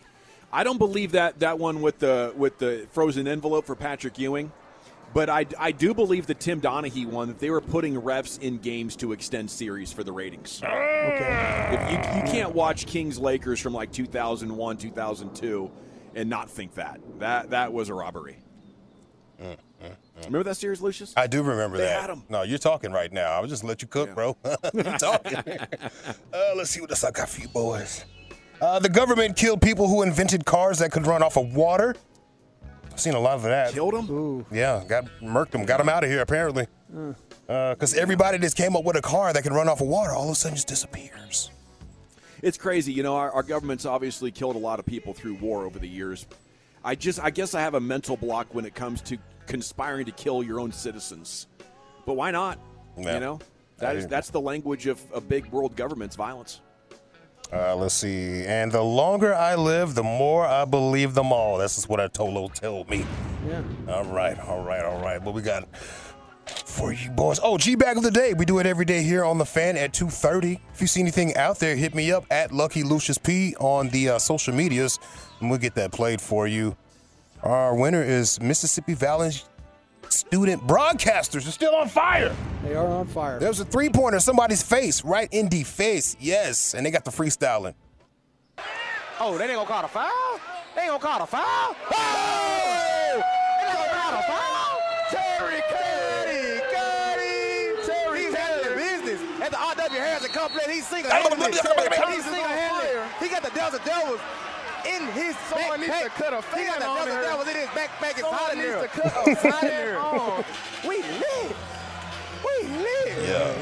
[0.54, 4.52] I don't believe that that one with the with the frozen envelope for Patrick Ewing,
[5.16, 8.58] but I, I do believe the Tim Donaghy one that they were putting refs in
[8.58, 10.62] games to extend series for the ratings.
[10.62, 11.70] Okay.
[11.72, 15.72] If you you can't watch Kings Lakers from like 2001 2002
[16.16, 18.38] and not think that that that was a robbery.
[20.26, 21.14] Remember that series, Lucius?
[21.16, 22.18] I do remember They that.
[22.30, 23.32] No, you're talking right now.
[23.32, 24.36] I was just let you cook, bro.
[24.74, 25.38] you're talking.
[25.48, 28.04] uh, let's see what else I got for you boys.
[28.62, 31.96] Uh, the government killed people who invented cars that could run off of water.
[32.96, 33.74] I've seen a lot of that.
[33.74, 34.10] Killed him.
[34.10, 34.46] Ooh.
[34.50, 36.66] Yeah, got murked them, got them out of here apparently.
[36.96, 37.14] Mm.
[37.50, 40.14] Uh, because everybody that's came up with a car that can run off of water
[40.14, 41.52] all of a sudden just disappears.
[42.42, 42.94] It's crazy.
[42.94, 45.90] You know, our, our government's obviously killed a lot of people through war over the
[45.90, 46.26] years.
[46.86, 50.14] I just, I guess I have a mental block when it comes to conspiring to
[50.14, 51.48] kill your own citizens.
[52.06, 52.60] But why not?
[52.98, 53.16] Yeah.
[53.16, 53.40] You know,
[53.80, 56.62] that is that's the language of, of big world governments, violence.
[57.54, 58.44] Uh, let's see.
[58.46, 61.58] And the longer I live, the more I believe them all.
[61.58, 63.06] That's just what I told told me.
[63.48, 63.62] Yeah.
[63.88, 65.22] All right, all right, all right.
[65.22, 65.68] What we got
[66.48, 67.40] for you boys?
[67.42, 68.34] Oh, G bag of the day.
[68.34, 70.60] We do it every day here on the fan at 2:30.
[70.74, 74.10] If you see anything out there, hit me up at Lucky Lucius P on the
[74.10, 75.00] uh, social medias,
[75.40, 76.76] and we'll get that played for you.
[77.44, 79.32] Our winner is Mississippi Valley
[80.16, 81.44] student broadcasters.
[81.44, 82.36] They're still on fire.
[82.64, 83.40] They are on fire.
[83.40, 86.16] There's a three pointer, somebody's face, right in the face.
[86.20, 87.74] Yes, and they got the freestyling.
[89.20, 90.40] Oh, they ain't gonna call a foul?
[90.76, 91.76] They ain't gonna call a foul?
[91.92, 93.22] Oh!
[93.62, 94.82] They ain't gonna call a foul?
[95.10, 100.00] Terry Cuddy, Cuddy, Terry He's handling business at the R.W.
[100.00, 100.68] Harrison complex.
[100.68, 101.52] He's single-handedly.
[101.52, 103.02] He's single-handedly.
[103.20, 104.20] He got the Delta Devils
[104.86, 106.16] in his Someone needs to backpack.
[106.16, 107.22] cut a He fan got the on Delta her.
[107.24, 108.12] Devils in his backpack.
[108.12, 110.44] It's Someone hot in needs to cut a It's fan on.
[110.88, 111.56] We lit.
[112.46, 113.18] We lit.
[113.28, 113.54] Yeah.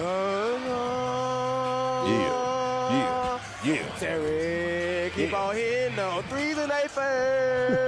[2.91, 3.39] Yeah.
[3.63, 3.85] Yeah.
[3.97, 7.79] Terry, keep on hitting those threes and they fair.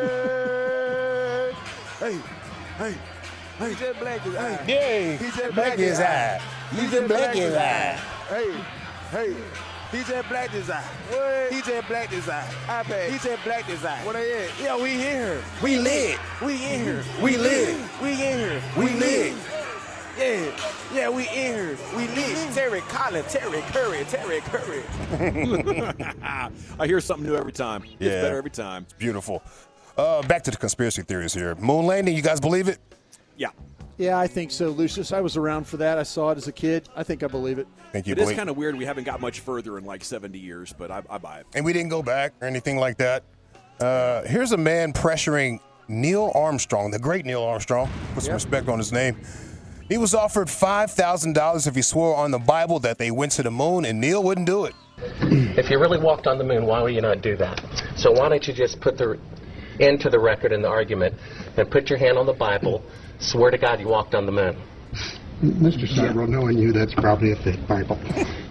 [1.99, 2.17] hey,
[2.77, 2.95] hey,
[3.59, 3.69] hey.
[3.69, 4.65] He just black his eye.
[4.67, 5.17] Yay.
[5.17, 6.41] He just Black his eye.
[6.71, 7.99] He just black his eye.
[8.29, 8.53] Hey,
[9.11, 9.35] hey.
[9.91, 10.81] He Black blacked his eye.
[11.09, 11.53] What?
[11.53, 12.47] He just blacked his eye.
[12.67, 13.09] iPad.
[13.09, 13.99] He just blacked his eye.
[14.05, 14.49] What they at?
[14.61, 15.43] Yeah, we in here.
[15.63, 16.19] We lit.
[16.43, 17.03] We in here.
[17.21, 17.77] We lit.
[18.01, 18.61] We in here.
[18.77, 19.33] We lit.
[20.17, 20.51] Yeah,
[20.93, 21.77] yeah, we in here.
[21.95, 22.53] We lit.
[22.53, 24.83] Terry Collins, Terry Curry, Terry Curry.
[26.79, 27.83] I hear something new every time.
[27.83, 28.21] It's Yeah.
[28.21, 28.83] better every time.
[28.83, 29.43] It's beautiful.
[29.97, 31.55] Uh, back to the conspiracy theories here.
[31.55, 32.79] Moon landing, you guys believe it?
[33.37, 33.49] Yeah.
[33.97, 35.13] Yeah, I think so, Lucius.
[35.13, 35.97] I was around for that.
[35.97, 36.89] I saw it as a kid.
[36.95, 37.67] I think I believe it.
[37.93, 38.75] Think you It is believe kind of weird.
[38.77, 41.45] We haven't got much further in like 70 years, but I, I buy it.
[41.55, 43.23] And we didn't go back or anything like that.
[43.79, 47.89] Uh, here's a man pressuring Neil Armstrong, the great Neil Armstrong.
[48.13, 49.17] Put some respect on his name.
[49.87, 53.51] He was offered $5,000 if he swore on the Bible that they went to the
[53.51, 54.73] moon, and Neil wouldn't do it.
[55.57, 57.63] If you really walked on the moon, why would you not do that?
[57.95, 59.17] So why don't you just put the
[59.79, 61.15] end to the record in the argument
[61.55, 62.83] and put your hand on the Bible,
[63.25, 64.55] swear to God you walked on the moon?
[65.43, 65.85] Mr.
[65.85, 67.99] Sibrel, knowing you, that's probably a fake Bible.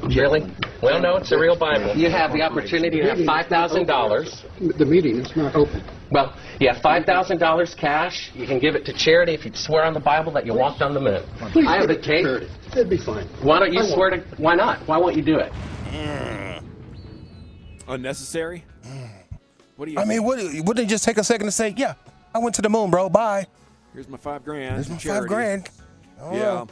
[0.03, 0.43] Really?
[0.83, 1.97] Well, no, it's a real Bible.
[1.97, 4.77] You have the opportunity to have $5,000.
[4.79, 5.83] The meeting is not open.
[6.11, 8.31] Well, you have $5,000 cash.
[8.35, 10.83] You can give it to charity if you swear on the Bible that you walked
[10.83, 11.22] on the moon.
[11.53, 12.25] Please I have give the it to tape.
[12.25, 12.49] charity.
[12.72, 13.27] It'd be fine.
[13.43, 13.95] Why don't you I won't.
[13.95, 14.18] swear to...
[14.37, 14.87] Why not?
[14.87, 15.53] Why won't you do it?
[15.87, 16.62] Mm.
[17.89, 18.64] Unnecessary?
[18.87, 19.09] Mm.
[19.77, 21.95] What do you I mean, would, wouldn't it just take a second to say, yeah,
[22.35, 23.47] I went to the moon, bro, bye?
[23.95, 24.74] Here's my five grand.
[24.74, 25.20] Here's my Charity.
[25.20, 25.68] five grand.
[26.20, 26.64] Oh, yeah.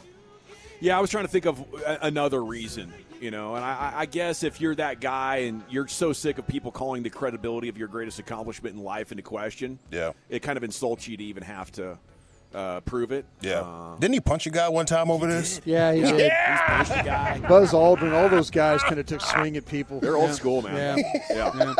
[0.81, 1.63] Yeah, I was trying to think of
[2.01, 5.87] another reason, you know, and I, I- I guess if you're that guy and you're
[5.87, 9.79] so sick of people calling the credibility of your greatest accomplishment in life into question,
[9.91, 10.11] Yeah.
[10.29, 11.97] it kind of insults you to even have to
[12.53, 13.25] uh, prove it.
[13.41, 13.61] Yeah.
[13.61, 15.61] Uh, Didn't he punch a guy one time over this?
[15.63, 16.31] Yeah, he did.
[16.33, 17.39] He's punched a guy.
[17.47, 20.01] Buzz Aldrin, all those guys kind of took swing at people.
[20.01, 20.35] They're old Yeah.
[20.35, 20.97] school, man.
[21.29, 21.51] Yeah.
[21.55, 21.75] Yeah.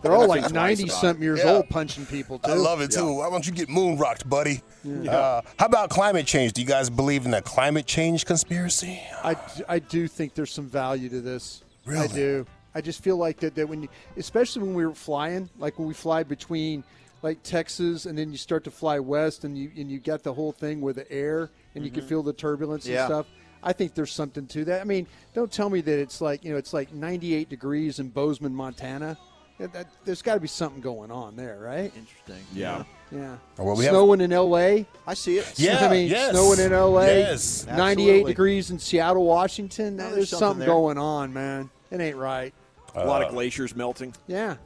[0.00, 1.50] They're all like 90 something years Yeah.
[1.56, 2.50] old punching people, too.
[2.52, 3.12] I love it too.
[3.14, 4.62] Why don't you get moon rocked, buddy?
[4.86, 6.52] Uh, how about climate change?
[6.52, 9.00] Do you guys believe in the climate change conspiracy?
[9.24, 9.36] I,
[9.68, 11.62] I do think there's some value to this.
[11.84, 12.04] Really?
[12.04, 12.46] I do.
[12.74, 15.88] I just feel like that, that when you, especially when we were flying, like when
[15.88, 16.84] we fly between
[17.22, 20.32] like Texas and then you start to fly west and you and you get the
[20.32, 23.00] whole thing with the air and you can feel the turbulence Yeah.
[23.00, 23.26] and stuff.
[23.62, 24.80] I think there's something to that.
[24.80, 28.10] I mean, don't tell me that it's like you know it's like 98 degrees in
[28.10, 29.18] Bozeman, Montana.
[29.58, 31.90] That, that, there's got to be something going on there, right?
[31.96, 32.44] Interesting.
[32.52, 32.78] Yeah.
[32.78, 32.84] Yeah.
[33.10, 34.86] Well, we have- snowing in L.A.
[35.06, 35.54] I see it.
[35.56, 36.30] Yeah, I mean, yes.
[36.32, 37.06] snowing in L.A.
[37.20, 37.66] Yes.
[37.66, 38.32] 98 Absolutely.
[38.32, 39.96] degrees in Seattle, Washington.
[39.96, 40.68] No, there's, there's something, something there.
[40.68, 41.70] going on, man.
[41.90, 42.52] It ain't right.
[42.94, 44.14] a lot of glaciers melting.
[44.26, 44.56] Yeah.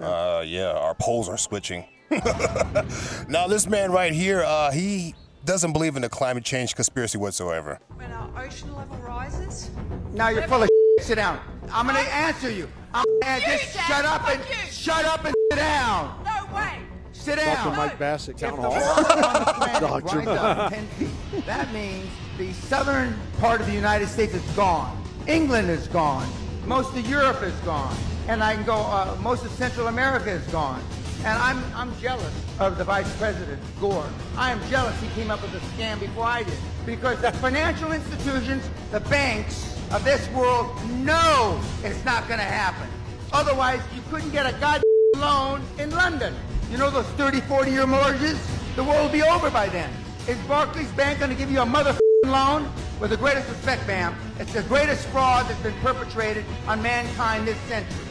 [0.00, 1.84] Uh, yeah, our poles are switching.
[3.28, 7.78] now, this man right here, uh, he doesn't believe in the climate change conspiracy whatsoever.
[7.96, 9.70] When our ocean level rises,
[10.12, 11.06] Now you're full of shit.
[11.06, 11.40] Sit down.
[11.72, 12.68] I'm gonna answer you.
[12.92, 14.54] I'm gonna You, just Dad, shut up and you.
[14.70, 16.24] shut up and sit down.
[16.24, 16.78] no way.
[17.20, 17.44] Sit Dr.
[17.44, 17.76] down.
[17.76, 18.72] Mike Bassett, Town Hall.
[18.72, 20.30] the Doctor.
[20.30, 22.08] up 10 feet, that means
[22.38, 24.96] the southern part of the United States is gone.
[25.26, 26.26] England is gone.
[26.64, 27.94] Most of Europe is gone.
[28.26, 30.82] And I can go, uh, most of Central America is gone.
[31.18, 34.08] And I'm, I'm jealous of the Vice President, Gore.
[34.38, 36.56] I am jealous he came up with a scam before I did.
[36.86, 42.88] Because the financial institutions, the banks of this world know it's not going to happen.
[43.30, 44.82] Otherwise, you couldn't get a goddamn
[45.18, 46.34] loan in London.
[46.70, 48.38] You know those 30, 40 year mortgages?
[48.76, 49.90] The world will be over by then.
[50.28, 52.70] Is Barclays Bank going to give you a mother loan?
[53.00, 57.58] With the greatest respect, ma'am, it's the greatest fraud that's been perpetrated on mankind this
[57.62, 58.04] century.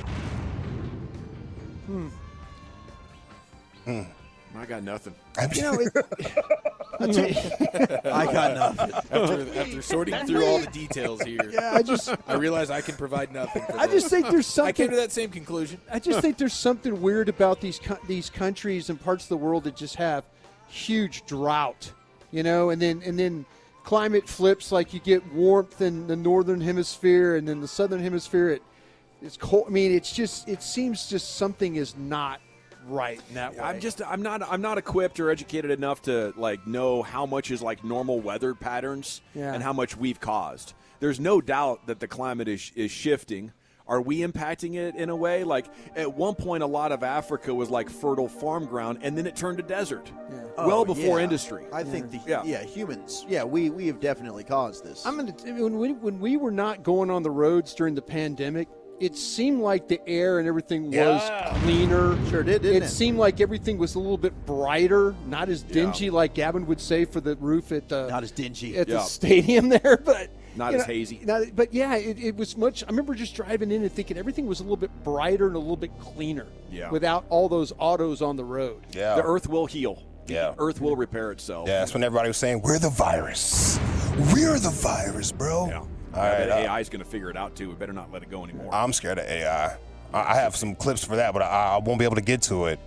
[1.86, 2.08] Hmm.
[3.86, 4.19] Hmm.
[4.56, 5.14] I got nothing.
[5.56, 5.92] You know, it,
[7.00, 7.34] I'll you-
[8.12, 8.94] I got nothing.
[9.12, 12.96] After, after sorting through all the details here, Yeah, I just- I realize I can
[12.96, 13.64] provide nothing.
[13.66, 14.02] For I this.
[14.04, 14.70] just think there's something.
[14.70, 15.80] I came to that same conclusion.
[15.92, 19.64] I just think there's something weird about these these countries and parts of the world
[19.66, 20.26] that just have
[20.68, 21.92] huge drought,
[22.32, 23.46] you know, and then and then
[23.84, 28.50] climate flips like you get warmth in the northern hemisphere and then the southern hemisphere
[28.50, 28.62] it
[29.22, 29.66] it's cold.
[29.68, 32.42] I mean, it's just it seems just something is not
[32.90, 33.60] right in that way.
[33.60, 37.52] I'm just I'm not I'm not equipped or educated enough to like know how much
[37.52, 39.54] is like normal weather patterns Yeah.
[39.54, 40.74] and how much we've caused.
[41.00, 43.52] There's no doubt that the climate is is shifting.
[43.88, 45.44] Are we impacting it in a way?
[45.44, 45.66] Like
[45.96, 49.36] at one point, a lot of Africa was like fertile farm ground, and then it
[49.36, 50.12] turned to desert.
[50.60, 51.24] Well Oh, before yeah.
[51.24, 51.66] industry.
[51.74, 52.44] I think the Yeah.
[52.46, 52.64] yeah.
[52.64, 53.26] humans.
[53.28, 55.04] Yeah, we we have definitely caused this.
[55.08, 58.68] I'm gonna when we when we were not going on the roads during the pandemic,
[59.00, 61.10] it seemed like the air and everything Yeah.
[61.54, 62.18] was cleaner.
[62.30, 62.90] Sure did, didn't it?
[62.90, 67.06] seemed like everything was a little bit brighter, not as dingy like Gavin would say
[67.06, 68.78] for the roof at the Not as dingy.
[68.78, 68.96] at Yeah.
[68.96, 71.22] the stadium there, but Not you as hazy.
[71.24, 72.84] not- but yeah, it, it was much.
[72.84, 75.60] I remember just driving in and thinking everything was a little bit brighter and a
[75.60, 76.48] little bit cleaner.
[76.72, 76.90] Yeah.
[76.92, 78.82] Without all those autos on the road.
[78.92, 79.16] Yeah.
[79.16, 80.04] The Earth will heal.
[80.28, 80.54] Yeah.
[80.60, 81.68] Earth will repair itself.
[81.68, 83.80] Yeah, that's when everybody was saying, We're the virus.
[84.34, 85.68] We're the virus, bro.
[85.68, 85.84] Yeah.
[86.14, 86.50] All I right.
[86.50, 87.70] uh, AI is going to figure it out too.
[87.70, 88.74] We better not let it go anymore.
[88.74, 89.66] I'm scared of AI.
[89.68, 89.78] I
[90.14, 92.66] I have some clips for that, but I, I won't be able to get to
[92.66, 92.80] it.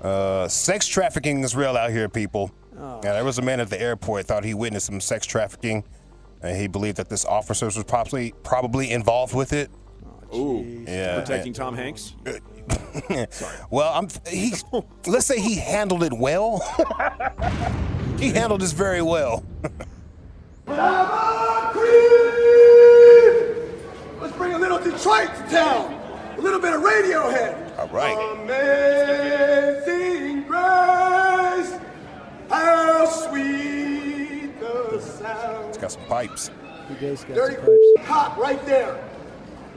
[0.00, 2.50] Uh, sex trafficking is real out here, people.
[2.78, 3.00] Oh.
[3.04, 5.84] Yeah, there was a man at the airport thought he witnessed some sex trafficking,
[6.42, 9.70] and he believed that this officer was probably probably involved with it.
[10.34, 10.84] Ooh.
[10.88, 11.20] Yeah.
[11.20, 12.14] Protecting Tom Hanks.
[13.70, 14.54] well, I'm he.
[15.06, 16.60] let's say he handled it well.
[18.18, 19.44] he handled this very well.
[24.70, 25.94] Let's a little Detroit town.
[26.38, 27.76] A little bit of Radiohead.
[27.76, 28.16] All right.
[28.44, 31.74] Amazing grace,
[32.48, 35.70] how sweet the sound.
[35.70, 36.52] It's got some pipes.
[36.88, 38.08] He does got Dirty some pipes.
[38.08, 38.96] cop right there.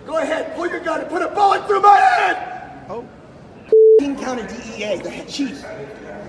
[0.06, 2.86] Go ahead, pull your gun and put a bullet through my head.
[2.88, 3.04] Oh.
[4.00, 5.66] King County DEA, the head chief.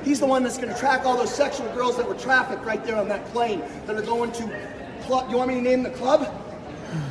[0.03, 2.83] He's the one that's going to track all those sexual girls that were trafficked right
[2.85, 4.61] there on that plane that are going to
[5.03, 5.31] club.
[5.31, 6.33] You want me to name the club?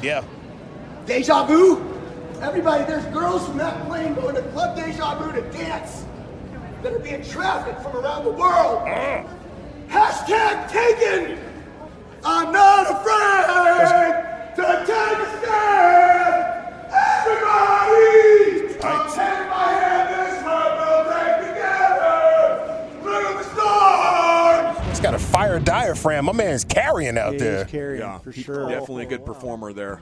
[0.02, 0.24] Yeah.
[1.06, 1.82] Deja Vu.
[2.42, 6.06] Everybody, there's girls from that plane going to Club Deja Vu to dance
[6.82, 8.88] that are being trafficked from around the world.
[8.88, 9.24] Uh.
[9.90, 11.40] Hashtag taken.
[12.24, 16.44] I'm not afraid to take a stand.
[16.94, 20.08] Everybody, come take my hand.
[20.14, 22.12] This one we'll take together.
[23.04, 24.90] Look at the stars.
[24.90, 26.26] It's got a fire diaphragm.
[26.26, 27.68] My man's carrying out there.
[27.98, 28.70] yeah, for he- sure.
[28.70, 29.26] Definitely a good oh.
[29.26, 30.00] performer there.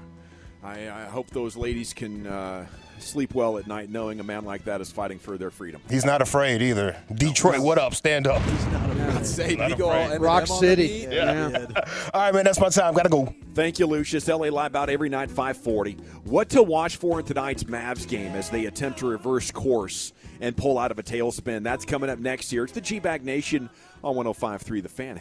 [0.64, 2.68] I, I hope those ladies can uh,
[3.00, 5.82] sleep well at night knowing a man like that is fighting for their freedom.
[5.90, 6.96] He's not afraid either.
[7.14, 7.96] Detroit, what up?
[7.96, 8.42] Stand up.
[8.46, 10.22] I'd say, Not did he go all afraid.
[10.22, 11.06] Rock on the City.
[11.06, 11.14] beat?
[11.16, 11.68] Yeah.
[12.14, 12.94] All right, man, that's my time.
[12.94, 13.34] Gotta go.
[13.54, 14.28] Thank you, Lucius.
[14.28, 15.94] LA Live out every night, 540.
[16.24, 20.56] What to watch for in tonight's Mavs game as they attempt to reverse course and
[20.56, 21.64] pull out of a tailspin?
[21.64, 22.64] That's coming up next year.
[22.64, 23.70] It's the G-Bag Nation
[24.04, 25.21] on 105.3 The Fan.